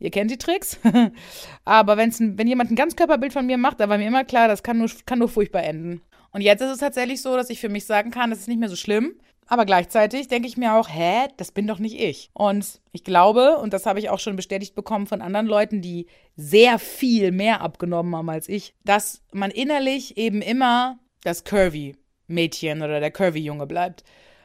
Ihr 0.00 0.10
kennt 0.10 0.32
die 0.32 0.36
Tricks. 0.36 0.80
Aber 1.64 1.96
wenn's, 1.96 2.18
wenn 2.18 2.48
jemand 2.48 2.72
ein 2.72 2.74
Ganzkörperbild 2.74 3.32
von 3.32 3.46
mir 3.46 3.56
macht, 3.56 3.78
da 3.78 3.88
war 3.88 3.98
mir 3.98 4.08
immer 4.08 4.24
klar, 4.24 4.48
das 4.48 4.64
kann 4.64 4.78
nur, 4.78 4.90
kann 5.06 5.20
nur 5.20 5.28
furchtbar 5.28 5.62
enden. 5.62 6.02
Und 6.32 6.40
jetzt 6.40 6.60
ist 6.60 6.72
es 6.72 6.78
tatsächlich 6.78 7.22
so, 7.22 7.36
dass 7.36 7.48
ich 7.48 7.60
für 7.60 7.68
mich 7.68 7.86
sagen 7.86 8.10
kann, 8.10 8.30
das 8.30 8.40
ist 8.40 8.48
nicht 8.48 8.58
mehr 8.58 8.68
so 8.68 8.74
schlimm. 8.74 9.14
Aber 9.50 9.64
gleichzeitig 9.64 10.28
denke 10.28 10.46
ich 10.46 10.58
mir 10.58 10.74
auch, 10.74 10.88
hä, 10.90 11.26
das 11.38 11.52
bin 11.52 11.66
doch 11.66 11.78
nicht 11.78 11.98
ich. 11.98 12.30
Und 12.34 12.80
ich 12.92 13.02
glaube, 13.02 13.56
und 13.56 13.72
das 13.72 13.86
habe 13.86 13.98
ich 13.98 14.10
auch 14.10 14.20
schon 14.20 14.36
bestätigt 14.36 14.74
bekommen 14.74 15.06
von 15.06 15.22
anderen 15.22 15.46
Leuten, 15.46 15.80
die 15.80 16.06
sehr 16.36 16.78
viel 16.78 17.32
mehr 17.32 17.62
abgenommen 17.62 18.14
haben 18.14 18.28
als 18.28 18.48
ich, 18.48 18.74
dass 18.84 19.22
man 19.32 19.50
innerlich 19.50 20.18
eben 20.18 20.42
immer 20.42 20.98
das 21.24 21.44
Curvy-Mädchen 21.44 22.82
oder 22.82 23.00
der 23.00 23.10
Curvy-Junge 23.10 23.66
bleibt. 23.66 24.04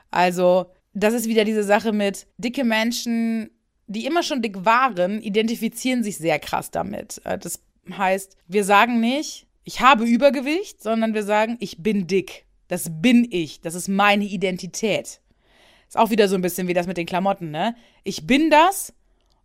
Also, 0.10 0.68
das 0.94 1.14
ist 1.14 1.28
wieder 1.28 1.44
diese 1.44 1.64
Sache 1.64 1.92
mit 1.92 2.26
dicke 2.38 2.64
Menschen, 2.64 3.50
die 3.88 4.06
immer 4.06 4.24
schon 4.24 4.42
dick 4.42 4.64
waren, 4.64 5.22
identifizieren 5.22 6.04
sich 6.04 6.18
sehr 6.18 6.40
krass 6.40 6.72
damit. 6.72 7.22
Äh, 7.26 7.38
das 7.38 7.62
heißt, 7.92 8.38
wir 8.48 8.64
sagen 8.64 9.02
nicht, 9.02 9.48
ich 9.66 9.82
habe 9.82 10.06
Übergewicht, 10.06 10.82
sondern 10.82 11.14
wir 11.14 11.24
sagen, 11.24 11.58
ich 11.60 11.84
bin 11.84 12.08
dick. 12.08 12.46
Das 12.68 12.90
bin 12.90 13.28
ich. 13.30 13.62
Das 13.62 13.76
ist 13.76 13.88
meine 13.88 14.26
Identität. 14.26 15.20
Ist 15.88 15.98
auch 15.98 16.10
wieder 16.10 16.28
so 16.28 16.36
ein 16.36 16.42
bisschen 16.42 16.68
wie 16.68 16.74
das 16.74 16.88
mit 16.88 16.98
den 16.98 17.06
Klamotten, 17.06 17.52
ne? 17.52 17.76
Ich 18.04 18.26
bin 18.26 18.50
das 18.50 18.94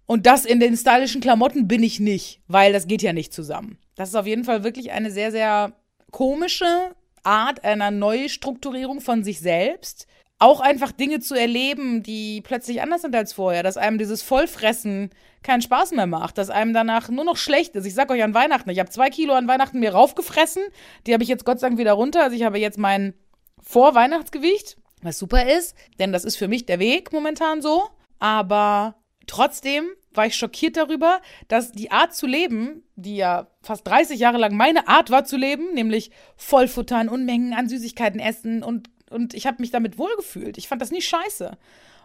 und 0.07 0.25
das 0.25 0.45
in 0.45 0.61
den 0.61 0.77
stylischen 0.77 1.21
Klamotten 1.21 1.69
bin 1.69 1.83
ich 1.83 2.01
nicht, 2.01 2.41
weil 2.49 2.73
das 2.73 2.87
geht 2.87 3.03
ja 3.03 3.13
nicht 3.13 3.35
zusammen. 3.35 3.79
Das 3.97 4.09
ist 4.09 4.15
auf 4.15 4.27
jeden 4.27 4.45
Fall 4.45 4.65
wirklich 4.65 4.93
eine 4.93 5.11
sehr, 5.11 5.31
sehr 5.31 5.73
komische 6.11 6.95
Art 7.23 7.65
einer 7.65 7.91
Neustrukturierung 7.91 9.01
von 9.01 9.23
sich 9.25 9.41
selbst, 9.41 10.07
auch 10.39 10.61
einfach 10.61 10.93
Dinge 10.93 11.21
zu 11.21 11.35
erleben, 11.35 12.03
die 12.03 12.41
plötzlich 12.43 12.81
anders 12.81 13.03
sind 13.03 13.15
als 13.15 13.33
vorher, 13.33 13.63
dass 13.63 13.77
einem 13.77 13.99
dieses 13.99 14.23
Vollfressen 14.23 15.11
keinen 15.43 15.63
Spaß 15.63 15.93
mehr 15.93 16.07
macht, 16.07 16.39
dass 16.39 16.51
einem 16.51 16.73
danach 16.73 17.09
nur 17.09 17.25
noch 17.25 17.37
schlecht 17.37 17.75
ist. 17.75 17.87
Ich 17.87 17.95
sag 17.95 18.11
euch 18.11 18.23
an 18.23 18.35
Weihnachten, 18.35 18.71
ich 18.71 18.79
habe 18.79 18.91
zwei 18.91 19.11
Kilo 19.11 19.35
an 19.35 19.49
Weihnachten 19.49 19.81
mir 19.81 19.93
raufgefressen, 19.93 20.63
die 21.07 21.13
habe 21.13 21.23
ich 21.23 21.29
jetzt 21.29 21.45
Gott 21.45 21.59
sei 21.59 21.69
Dank 21.69 21.79
wieder 21.79 21.93
runter. 21.93 22.23
Also 22.23 22.37
ich 22.37 22.45
habe 22.45 22.59
jetzt 22.59 22.79
mein 22.79 23.15
Vorweihnachtsgewicht, 23.61 24.77
was 25.03 25.19
super 25.19 25.51
ist, 25.53 25.75
denn 25.99 26.13
das 26.13 26.25
ist 26.25 26.37
für 26.37 26.49
mich 26.49 26.67
der 26.67 26.79
Weg 26.79 27.13
momentan 27.13 27.61
so. 27.61 27.89
Aber 28.21 28.97
trotzdem 29.27 29.87
war 30.15 30.27
ich 30.27 30.37
schockiert 30.37 30.77
darüber, 30.77 31.21
dass 31.49 31.73
die 31.73 31.91
Art 31.91 32.15
zu 32.15 32.27
leben, 32.27 32.83
die 32.97 33.17
ja 33.17 33.49
fast 33.63 33.87
30 33.87 34.19
Jahre 34.19 34.39
lang 34.39 34.57
meine 34.57 34.89
Art 34.89 35.11
war 35.11 35.25
zu 35.25 35.37
leben, 35.37 35.75
nämlich 35.75 36.11
Vollfuttern, 36.37 37.09
Unmengen 37.09 37.55
an 37.55 37.69
Süßigkeiten 37.69 38.21
essen 38.21 38.63
und 38.63 38.89
und 39.11 39.35
ich 39.35 39.47
habe 39.47 39.59
mich 39.61 39.71
damit 39.71 39.99
wohlgefühlt. 39.99 40.59
Ich 40.59 40.69
fand 40.69 40.83
das 40.83 40.91
nie 40.91 41.03
scheiße. 41.03 41.57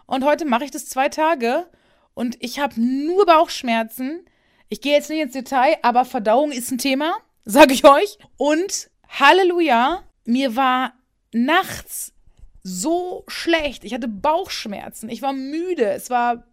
Und 0.06 0.24
heute 0.24 0.44
mache 0.44 0.64
ich 0.64 0.70
das 0.70 0.86
zwei 0.86 1.08
Tage 1.08 1.66
und 2.14 2.36
ich 2.40 2.58
habe 2.58 2.80
nur 2.80 3.26
Bauchschmerzen. 3.26 4.24
Ich 4.68 4.80
gehe 4.80 4.92
jetzt 4.92 5.10
nicht 5.10 5.20
ins 5.20 5.32
Detail, 5.32 5.76
aber 5.82 6.04
Verdauung 6.04 6.52
ist 6.52 6.70
ein 6.70 6.78
Thema, 6.78 7.14
sage 7.44 7.72
ich 7.74 7.84
euch. 7.84 8.18
Und 8.36 8.90
Halleluja, 9.08 10.02
mir 10.24 10.56
war 10.56 10.94
nachts 11.32 12.12
so 12.62 13.24
schlecht. 13.28 13.84
Ich 13.84 13.94
hatte 13.94 14.08
Bauchschmerzen. 14.08 15.08
Ich 15.10 15.22
war 15.22 15.32
müde. 15.32 15.90
Es 15.90 16.10
war. 16.10 16.44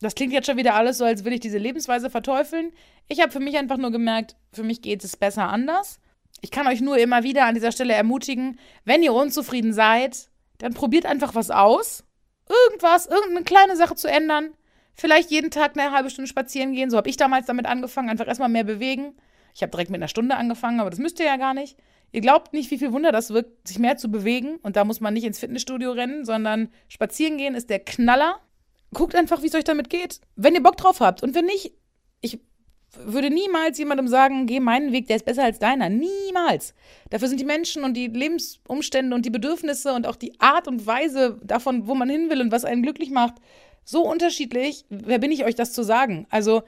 Das 0.00 0.14
klingt 0.14 0.32
jetzt 0.32 0.46
schon 0.46 0.56
wieder 0.56 0.74
alles 0.74 0.98
so, 0.98 1.04
als 1.04 1.24
würde 1.24 1.34
ich 1.34 1.40
diese 1.40 1.58
Lebensweise 1.58 2.10
verteufeln. 2.10 2.72
Ich 3.08 3.20
habe 3.20 3.32
für 3.32 3.40
mich 3.40 3.56
einfach 3.56 3.76
nur 3.76 3.90
gemerkt, 3.90 4.36
für 4.52 4.62
mich 4.62 4.82
geht 4.82 5.04
es 5.04 5.16
besser 5.16 5.48
anders. 5.48 6.00
Ich 6.44 6.50
kann 6.50 6.66
euch 6.66 6.82
nur 6.82 6.98
immer 6.98 7.22
wieder 7.22 7.46
an 7.46 7.54
dieser 7.54 7.72
Stelle 7.72 7.94
ermutigen, 7.94 8.58
wenn 8.84 9.02
ihr 9.02 9.14
unzufrieden 9.14 9.72
seid, 9.72 10.28
dann 10.58 10.74
probiert 10.74 11.06
einfach 11.06 11.34
was 11.34 11.50
aus. 11.50 12.04
Irgendwas, 12.46 13.06
irgendeine 13.06 13.44
kleine 13.44 13.76
Sache 13.76 13.94
zu 13.94 14.10
ändern. 14.10 14.50
Vielleicht 14.92 15.30
jeden 15.30 15.50
Tag 15.50 15.74
eine 15.74 15.90
halbe 15.92 16.10
Stunde 16.10 16.28
spazieren 16.28 16.74
gehen. 16.74 16.90
So 16.90 16.98
habe 16.98 17.08
ich 17.08 17.16
damals 17.16 17.46
damit 17.46 17.64
angefangen. 17.64 18.10
Einfach 18.10 18.28
erstmal 18.28 18.50
mehr 18.50 18.64
bewegen. 18.64 19.16
Ich 19.54 19.62
habe 19.62 19.70
direkt 19.70 19.88
mit 19.88 19.98
einer 19.98 20.08
Stunde 20.08 20.36
angefangen, 20.36 20.80
aber 20.80 20.90
das 20.90 20.98
müsst 20.98 21.18
ihr 21.18 21.24
ja 21.24 21.38
gar 21.38 21.54
nicht. 21.54 21.78
Ihr 22.12 22.20
glaubt 22.20 22.52
nicht, 22.52 22.70
wie 22.70 22.76
viel 22.76 22.92
Wunder 22.92 23.10
das 23.10 23.30
wirkt, 23.30 23.66
sich 23.66 23.78
mehr 23.78 23.96
zu 23.96 24.10
bewegen. 24.10 24.56
Und 24.56 24.76
da 24.76 24.84
muss 24.84 25.00
man 25.00 25.14
nicht 25.14 25.24
ins 25.24 25.38
Fitnessstudio 25.38 25.92
rennen, 25.92 26.26
sondern 26.26 26.68
spazieren 26.88 27.38
gehen 27.38 27.54
ist 27.54 27.70
der 27.70 27.80
Knaller. 27.80 28.38
Guckt 28.92 29.14
einfach, 29.14 29.40
wie 29.40 29.46
es 29.46 29.54
euch 29.54 29.64
damit 29.64 29.88
geht. 29.88 30.20
Wenn 30.36 30.54
ihr 30.54 30.62
Bock 30.62 30.76
drauf 30.76 31.00
habt. 31.00 31.22
Und 31.22 31.34
wenn 31.34 31.46
nicht, 31.46 31.72
ich 32.20 32.38
würde 33.04 33.30
niemals 33.30 33.78
jemandem 33.78 34.08
sagen, 34.08 34.46
geh 34.46 34.60
meinen 34.60 34.92
Weg, 34.92 35.06
der 35.06 35.16
ist 35.16 35.24
besser 35.24 35.44
als 35.44 35.58
deiner. 35.58 35.88
Niemals. 35.88 36.74
Dafür 37.10 37.28
sind 37.28 37.40
die 37.40 37.44
Menschen 37.44 37.84
und 37.84 37.94
die 37.94 38.08
Lebensumstände 38.08 39.14
und 39.14 39.24
die 39.24 39.30
Bedürfnisse 39.30 39.92
und 39.92 40.06
auch 40.06 40.16
die 40.16 40.38
Art 40.40 40.68
und 40.68 40.86
Weise 40.86 41.40
davon, 41.42 41.86
wo 41.86 41.94
man 41.94 42.08
hin 42.08 42.30
will 42.30 42.40
und 42.40 42.52
was 42.52 42.64
einen 42.64 42.82
glücklich 42.82 43.10
macht, 43.10 43.34
so 43.84 44.02
unterschiedlich. 44.02 44.84
Wer 44.88 45.18
bin 45.18 45.32
ich 45.32 45.44
euch 45.44 45.54
das 45.54 45.72
zu 45.72 45.82
sagen? 45.82 46.26
Also 46.30 46.62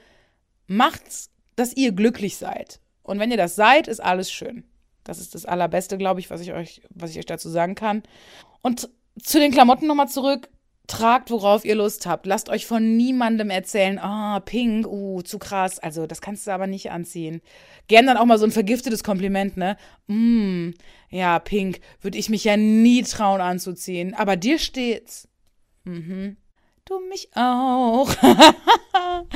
macht's, 0.67 1.31
dass 1.57 1.77
ihr 1.77 1.93
glücklich 1.93 2.37
seid. 2.37 2.81
Und 3.03 3.19
wenn 3.19 3.31
ihr 3.31 3.37
das 3.37 3.57
seid, 3.57 3.89
ist 3.89 4.01
alles 4.01 4.31
schön. 4.31 4.65
Das 5.05 5.21
ist 5.21 5.35
das 5.35 5.47
Allerbeste, 5.47 5.99
glaube 5.99 6.21
ich, 6.21 6.31
was 6.31 6.41
ich 6.41 6.53
euch, 6.53 6.83
was 6.91 7.11
ich 7.11 7.19
euch 7.19 7.27
dazu 7.27 7.49
sagen 7.49 7.75
kann. 7.75 8.03
Und 8.62 8.89
zu 9.23 9.39
den 9.39 9.53
Klamotten 9.53 9.87
nochmal 9.87 10.09
zurück. 10.09 10.49
Tragt, 10.87 11.31
worauf 11.31 11.64
ihr 11.64 11.75
Lust 11.75 12.07
habt. 12.07 12.27
Lasst 12.27 12.49
euch 12.49 12.66
von 12.66 12.96
niemandem 12.96 13.51
erzählen, 13.51 13.99
ah, 13.99 14.37
oh, 14.37 14.40
pink, 14.40 14.87
uh, 14.87 15.20
zu 15.22 15.38
krass. 15.38 15.81
Also, 15.81 16.07
das 16.07 16.20
kannst 16.20 16.46
du 16.46 16.53
aber 16.53 16.68
nicht 16.68 16.92
anziehen. 16.92 17.40
Gern 17.88 18.07
dann 18.07 18.16
auch 18.16 18.25
mal 18.25 18.38
so 18.38 18.44
ein 18.44 18.53
vergiftetes 18.53 19.03
Kompliment, 19.03 19.57
ne? 19.57 19.77
Mm, 20.07 20.70
ja, 21.11 21.40
pink, 21.40 21.81
würde 22.03 22.18
ich 22.18 22.29
mich 22.29 22.44
ja 22.44 22.57
nie 22.57 23.03
trauen 23.03 23.40
anzuziehen. 23.40 24.14
Aber 24.14 24.37
dir 24.37 24.61
steht's. 24.61 25.29
Mhm. 25.85 26.37
Du 26.85 27.01
mich 27.09 27.31
auch. 27.35 28.09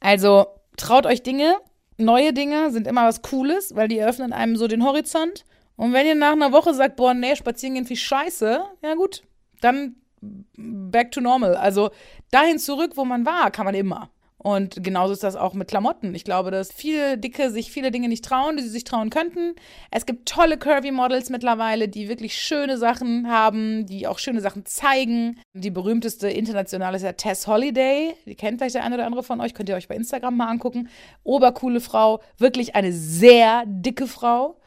also, 0.00 0.46
traut 0.76 1.06
euch 1.06 1.24
Dinge. 1.24 1.56
Neue 1.96 2.32
Dinge 2.32 2.70
sind 2.70 2.86
immer 2.86 3.04
was 3.04 3.22
Cooles, 3.22 3.74
weil 3.74 3.88
die 3.88 3.98
eröffnen 3.98 4.32
einem 4.32 4.56
so 4.56 4.68
den 4.68 4.84
Horizont. 4.84 5.44
Und 5.74 5.92
wenn 5.92 6.06
ihr 6.06 6.14
nach 6.14 6.32
einer 6.32 6.52
Woche 6.52 6.72
sagt, 6.72 6.94
boah, 6.94 7.14
nee, 7.14 7.34
spazieren 7.34 7.74
gehen 7.74 7.86
viel 7.86 7.96
scheiße, 7.96 8.62
ja 8.82 8.94
gut, 8.94 9.22
dann 9.60 9.96
back 10.20 11.12
to 11.12 11.20
normal. 11.20 11.54
Also 11.54 11.90
dahin 12.30 12.58
zurück, 12.58 12.92
wo 12.96 13.04
man 13.04 13.26
war, 13.26 13.50
kann 13.50 13.64
man 13.64 13.74
immer. 13.74 14.10
Und 14.40 14.84
genauso 14.84 15.12
ist 15.12 15.24
das 15.24 15.34
auch 15.34 15.52
mit 15.52 15.66
Klamotten. 15.66 16.14
Ich 16.14 16.22
glaube, 16.22 16.52
dass 16.52 16.72
viele 16.72 17.18
Dicke 17.18 17.50
sich 17.50 17.72
viele 17.72 17.90
Dinge 17.90 18.08
nicht 18.08 18.24
trauen, 18.24 18.56
die 18.56 18.62
sie 18.62 18.68
sich 18.68 18.84
trauen 18.84 19.10
könnten. 19.10 19.56
Es 19.90 20.06
gibt 20.06 20.28
tolle 20.28 20.58
Curvy-Models 20.58 21.30
mittlerweile, 21.30 21.88
die 21.88 22.08
wirklich 22.08 22.34
schöne 22.34 22.78
Sachen 22.78 23.28
haben, 23.28 23.84
die 23.86 24.06
auch 24.06 24.20
schöne 24.20 24.40
Sachen 24.40 24.64
zeigen. 24.64 25.40
Die 25.54 25.72
berühmteste 25.72 26.28
internationale 26.28 26.96
ist 26.96 27.02
ja 27.02 27.12
Tess 27.14 27.48
Holiday. 27.48 28.14
Die 28.26 28.36
kennt 28.36 28.58
vielleicht 28.58 28.76
der 28.76 28.84
eine 28.84 28.94
oder 28.94 29.06
andere 29.06 29.24
von 29.24 29.40
euch. 29.40 29.54
Könnt 29.54 29.68
ihr 29.68 29.74
euch 29.74 29.88
bei 29.88 29.96
Instagram 29.96 30.36
mal 30.36 30.46
angucken. 30.46 30.88
Obercoole 31.24 31.80
Frau. 31.80 32.20
Wirklich 32.38 32.76
eine 32.76 32.92
sehr 32.92 33.64
dicke 33.66 34.06
Frau. 34.06 34.60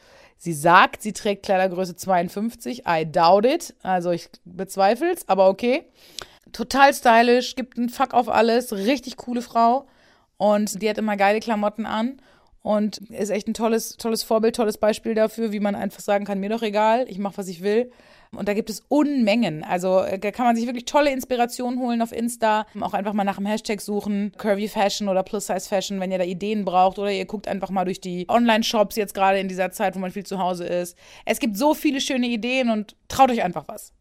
Sie 0.44 0.54
sagt, 0.54 1.04
sie 1.04 1.14
trägt 1.14 1.44
Kleidergröße 1.44 1.96
52. 1.96 2.82
I 2.88 3.06
doubt 3.06 3.46
it. 3.46 3.76
Also 3.84 4.10
ich 4.10 4.28
bezweifle 4.44 5.12
es, 5.14 5.30
aber 5.30 5.48
okay. 5.48 5.84
Total 6.52 6.92
stylisch, 6.96 7.56
gibt 7.56 7.78
einen 7.78 7.90
Fuck 7.90 8.16
auf 8.16 8.28
alles. 8.28 8.74
Richtig 8.74 9.18
coole 9.18 9.44
Frau. 9.44 9.86
Und 10.38 10.82
die 10.82 10.90
hat 10.90 10.98
immer 10.98 11.16
geile 11.16 11.42
Klamotten 11.42 11.86
an. 11.86 12.20
Und 12.64 12.98
ist 13.10 13.30
echt 13.30 13.48
ein 13.48 13.56
tolles, 13.56 13.98
tolles 13.98 14.22
Vorbild, 14.22 14.56
tolles 14.56 14.78
Beispiel 14.78 15.16
dafür, 15.16 15.52
wie 15.52 15.60
man 15.60 15.74
einfach 15.74 16.00
sagen 16.00 16.26
kann, 16.26 16.40
mir 16.40 16.50
doch 16.50 16.62
egal, 16.62 17.06
ich 17.10 17.18
mache, 17.18 17.38
was 17.38 17.48
ich 17.48 17.64
will. 17.64 17.92
Und 18.34 18.48
da 18.48 18.54
gibt 18.54 18.70
es 18.70 18.84
Unmengen. 18.88 19.64
Also 19.64 20.00
äh, 20.00 20.18
da 20.18 20.32
kann 20.32 20.46
man 20.46 20.56
sich 20.56 20.66
wirklich 20.66 20.86
tolle 20.86 21.12
Inspirationen 21.12 21.80
holen 21.80 22.02
auf 22.02 22.14
Insta. 22.14 22.66
Auch 22.80 22.94
einfach 22.94 23.14
mal 23.14 23.26
nach 23.26 23.36
dem 23.36 23.46
Hashtag 23.46 23.82
suchen. 23.82 24.32
Curvy 24.38 24.70
Fashion 24.70 25.10
oder 25.10 25.24
Plus 25.24 25.48
Size 25.48 25.68
Fashion, 25.68 26.00
wenn 26.00 26.12
ihr 26.12 26.18
da 26.18 26.24
Ideen 26.24 26.64
braucht. 26.64 26.98
Oder 26.98 27.12
ihr 27.12 27.26
guckt 27.26 27.48
einfach 27.48 27.72
mal 27.72 27.84
durch 27.84 28.00
die 28.00 28.26
Online-Shops 28.30 28.96
jetzt 28.96 29.14
gerade 29.14 29.40
in 29.40 29.50
dieser 29.50 29.72
Zeit, 29.72 29.96
wo 29.96 30.00
man 30.00 30.12
viel 30.12 30.26
zu 30.26 30.40
Hause 30.40 30.66
ist. 30.66 30.98
Es 31.26 31.40
gibt 31.40 31.58
so 31.58 31.74
viele 31.74 32.00
schöne 32.00 32.28
Ideen 32.28 32.70
und 32.70 32.96
traut 33.10 33.32
euch 33.32 33.44
einfach 33.44 33.68
was. 33.68 33.94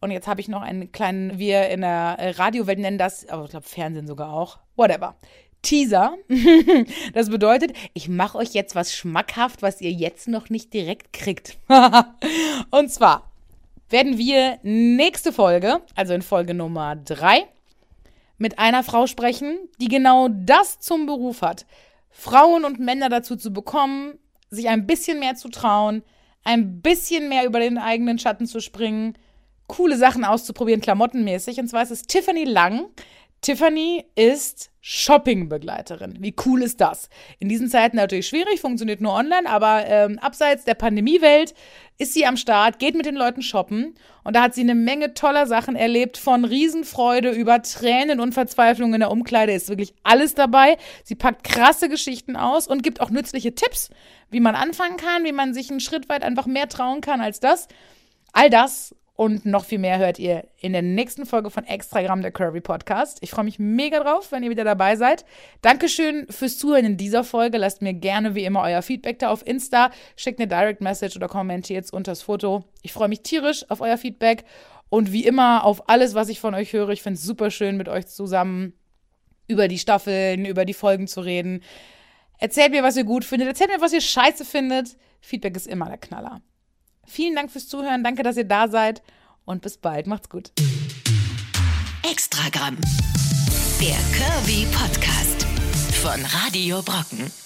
Und 0.00 0.10
jetzt 0.10 0.26
habe 0.26 0.40
ich 0.40 0.48
noch 0.48 0.62
einen 0.62 0.92
kleinen, 0.92 1.38
wir 1.38 1.68
in 1.68 1.80
der 1.80 2.38
Radiowelt 2.38 2.78
nennen 2.78 2.98
das, 2.98 3.28
aber 3.28 3.44
ich 3.44 3.50
glaube 3.50 3.66
Fernsehen 3.66 4.06
sogar 4.06 4.32
auch. 4.32 4.58
Whatever. 4.76 5.16
Teaser. 5.64 6.16
das 7.14 7.30
bedeutet, 7.30 7.72
ich 7.94 8.08
mache 8.08 8.38
euch 8.38 8.54
jetzt 8.54 8.76
was 8.76 8.94
schmackhaft, 8.94 9.62
was 9.62 9.80
ihr 9.80 9.90
jetzt 9.90 10.28
noch 10.28 10.50
nicht 10.50 10.72
direkt 10.72 11.12
kriegt. 11.12 11.58
Und 12.70 12.90
zwar 12.92 13.30
werden 13.90 14.18
wir 14.18 14.58
nächste 14.62 15.32
Folge, 15.32 15.80
also 15.96 16.14
in 16.14 16.22
Folge 16.22 16.54
Nummer 16.54 16.94
3, 16.94 17.46
mit 18.38 18.58
einer 18.58 18.84
Frau 18.84 19.06
sprechen, 19.06 19.58
die 19.80 19.88
genau 19.88 20.28
das 20.30 20.78
zum 20.78 21.06
Beruf 21.06 21.42
hat. 21.42 21.66
Frauen 22.10 22.64
und 22.64 22.78
Männer 22.78 23.08
dazu 23.08 23.36
zu 23.36 23.52
bekommen, 23.52 24.18
sich 24.50 24.68
ein 24.68 24.86
bisschen 24.86 25.18
mehr 25.18 25.34
zu 25.34 25.48
trauen, 25.48 26.02
ein 26.44 26.80
bisschen 26.80 27.28
mehr 27.28 27.44
über 27.44 27.58
den 27.58 27.78
eigenen 27.78 28.18
Schatten 28.18 28.46
zu 28.46 28.60
springen, 28.60 29.14
coole 29.66 29.96
Sachen 29.96 30.24
auszuprobieren, 30.24 30.80
klamottenmäßig. 30.80 31.58
Und 31.58 31.68
zwar 31.68 31.82
ist 31.82 31.90
es 31.90 32.02
Tiffany 32.02 32.44
Lang. 32.44 32.86
Tiffany 33.44 34.06
ist 34.14 34.70
Shoppingbegleiterin. 34.80 36.16
Wie 36.20 36.34
cool 36.46 36.62
ist 36.62 36.80
das? 36.80 37.10
In 37.38 37.50
diesen 37.50 37.68
Zeiten 37.68 37.96
natürlich 37.96 38.26
schwierig, 38.26 38.58
funktioniert 38.58 39.02
nur 39.02 39.12
online, 39.12 39.46
aber 39.46 39.84
ähm, 39.86 40.18
abseits 40.18 40.64
der 40.64 40.72
Pandemiewelt 40.72 41.52
ist 41.98 42.14
sie 42.14 42.24
am 42.24 42.38
Start, 42.38 42.78
geht 42.78 42.94
mit 42.94 43.04
den 43.04 43.16
Leuten 43.16 43.42
shoppen 43.42 43.96
und 44.24 44.34
da 44.34 44.44
hat 44.44 44.54
sie 44.54 44.62
eine 44.62 44.74
Menge 44.74 45.12
toller 45.12 45.46
Sachen 45.46 45.76
erlebt, 45.76 46.16
von 46.16 46.46
Riesenfreude 46.46 47.32
über 47.32 47.60
Tränen 47.60 48.18
und 48.18 48.32
Verzweiflung 48.32 48.94
in 48.94 49.00
der 49.00 49.10
Umkleide 49.10 49.52
ist 49.52 49.68
wirklich 49.68 49.92
alles 50.04 50.34
dabei. 50.34 50.78
Sie 51.02 51.14
packt 51.14 51.44
krasse 51.44 51.90
Geschichten 51.90 52.36
aus 52.36 52.66
und 52.66 52.82
gibt 52.82 53.02
auch 53.02 53.10
nützliche 53.10 53.54
Tipps, 53.54 53.90
wie 54.30 54.40
man 54.40 54.54
anfangen 54.54 54.96
kann, 54.96 55.24
wie 55.24 55.32
man 55.32 55.52
sich 55.52 55.68
einen 55.70 55.80
Schritt 55.80 56.08
weit 56.08 56.24
einfach 56.24 56.46
mehr 56.46 56.70
trauen 56.70 57.02
kann 57.02 57.20
als 57.20 57.40
das. 57.40 57.68
All 58.32 58.48
das 58.48 58.94
und 59.16 59.46
noch 59.46 59.64
viel 59.64 59.78
mehr 59.78 59.98
hört 59.98 60.18
ihr 60.18 60.48
in 60.58 60.72
der 60.72 60.82
nächsten 60.82 61.24
Folge 61.24 61.48
von 61.48 61.64
Extragramm 61.64 62.20
der 62.20 62.32
Curvy 62.32 62.60
Podcast. 62.60 63.18
Ich 63.20 63.30
freue 63.30 63.44
mich 63.44 63.60
mega 63.60 64.00
drauf, 64.00 64.32
wenn 64.32 64.42
ihr 64.42 64.50
wieder 64.50 64.64
dabei 64.64 64.96
seid. 64.96 65.24
Dankeschön 65.62 66.26
fürs 66.30 66.58
Zuhören 66.58 66.84
in 66.84 66.96
dieser 66.96 67.22
Folge. 67.22 67.58
Lasst 67.58 67.80
mir 67.80 67.94
gerne 67.94 68.34
wie 68.34 68.44
immer 68.44 68.62
euer 68.62 68.82
Feedback 68.82 69.20
da 69.20 69.30
auf 69.30 69.46
Insta. 69.46 69.92
Schickt 70.16 70.40
eine 70.40 70.48
Direct 70.48 70.80
Message 70.80 71.14
oder 71.14 71.28
kommentiert 71.28 71.92
unter 71.92 72.10
das 72.10 72.22
Foto. 72.22 72.64
Ich 72.82 72.92
freue 72.92 73.08
mich 73.08 73.22
tierisch 73.22 73.64
auf 73.70 73.80
euer 73.80 73.98
Feedback 73.98 74.44
und 74.88 75.12
wie 75.12 75.24
immer 75.24 75.64
auf 75.64 75.88
alles, 75.88 76.14
was 76.14 76.28
ich 76.28 76.40
von 76.40 76.54
euch 76.54 76.72
höre. 76.72 76.88
Ich 76.88 77.02
finde 77.02 77.18
es 77.18 77.22
super 77.22 77.52
schön, 77.52 77.76
mit 77.76 77.88
euch 77.88 78.08
zusammen 78.08 78.72
über 79.46 79.68
die 79.68 79.78
Staffeln, 79.78 80.44
über 80.44 80.64
die 80.64 80.74
Folgen 80.74 81.06
zu 81.06 81.20
reden. 81.20 81.62
Erzählt 82.38 82.72
mir, 82.72 82.82
was 82.82 82.96
ihr 82.96 83.04
gut 83.04 83.24
findet. 83.24 83.46
Erzählt 83.46 83.70
mir, 83.70 83.80
was 83.80 83.92
ihr 83.92 84.00
scheiße 84.00 84.44
findet. 84.44 84.96
Feedback 85.20 85.54
ist 85.54 85.68
immer 85.68 85.86
der 85.86 85.98
Knaller. 85.98 86.42
Vielen 87.06 87.34
Dank 87.34 87.50
fürs 87.50 87.68
Zuhören. 87.68 88.02
Danke, 88.04 88.22
dass 88.22 88.36
ihr 88.36 88.44
da 88.44 88.68
seid. 88.68 89.02
Und 89.44 89.62
bis 89.62 89.76
bald. 89.76 90.06
Macht's 90.06 90.28
gut. 90.28 90.50
Extragramm. 92.10 92.78
Der 93.80 93.96
Kirby 94.16 94.66
Podcast 94.72 95.46
von 96.02 96.24
Radio 96.24 96.82
Brocken. 96.82 97.43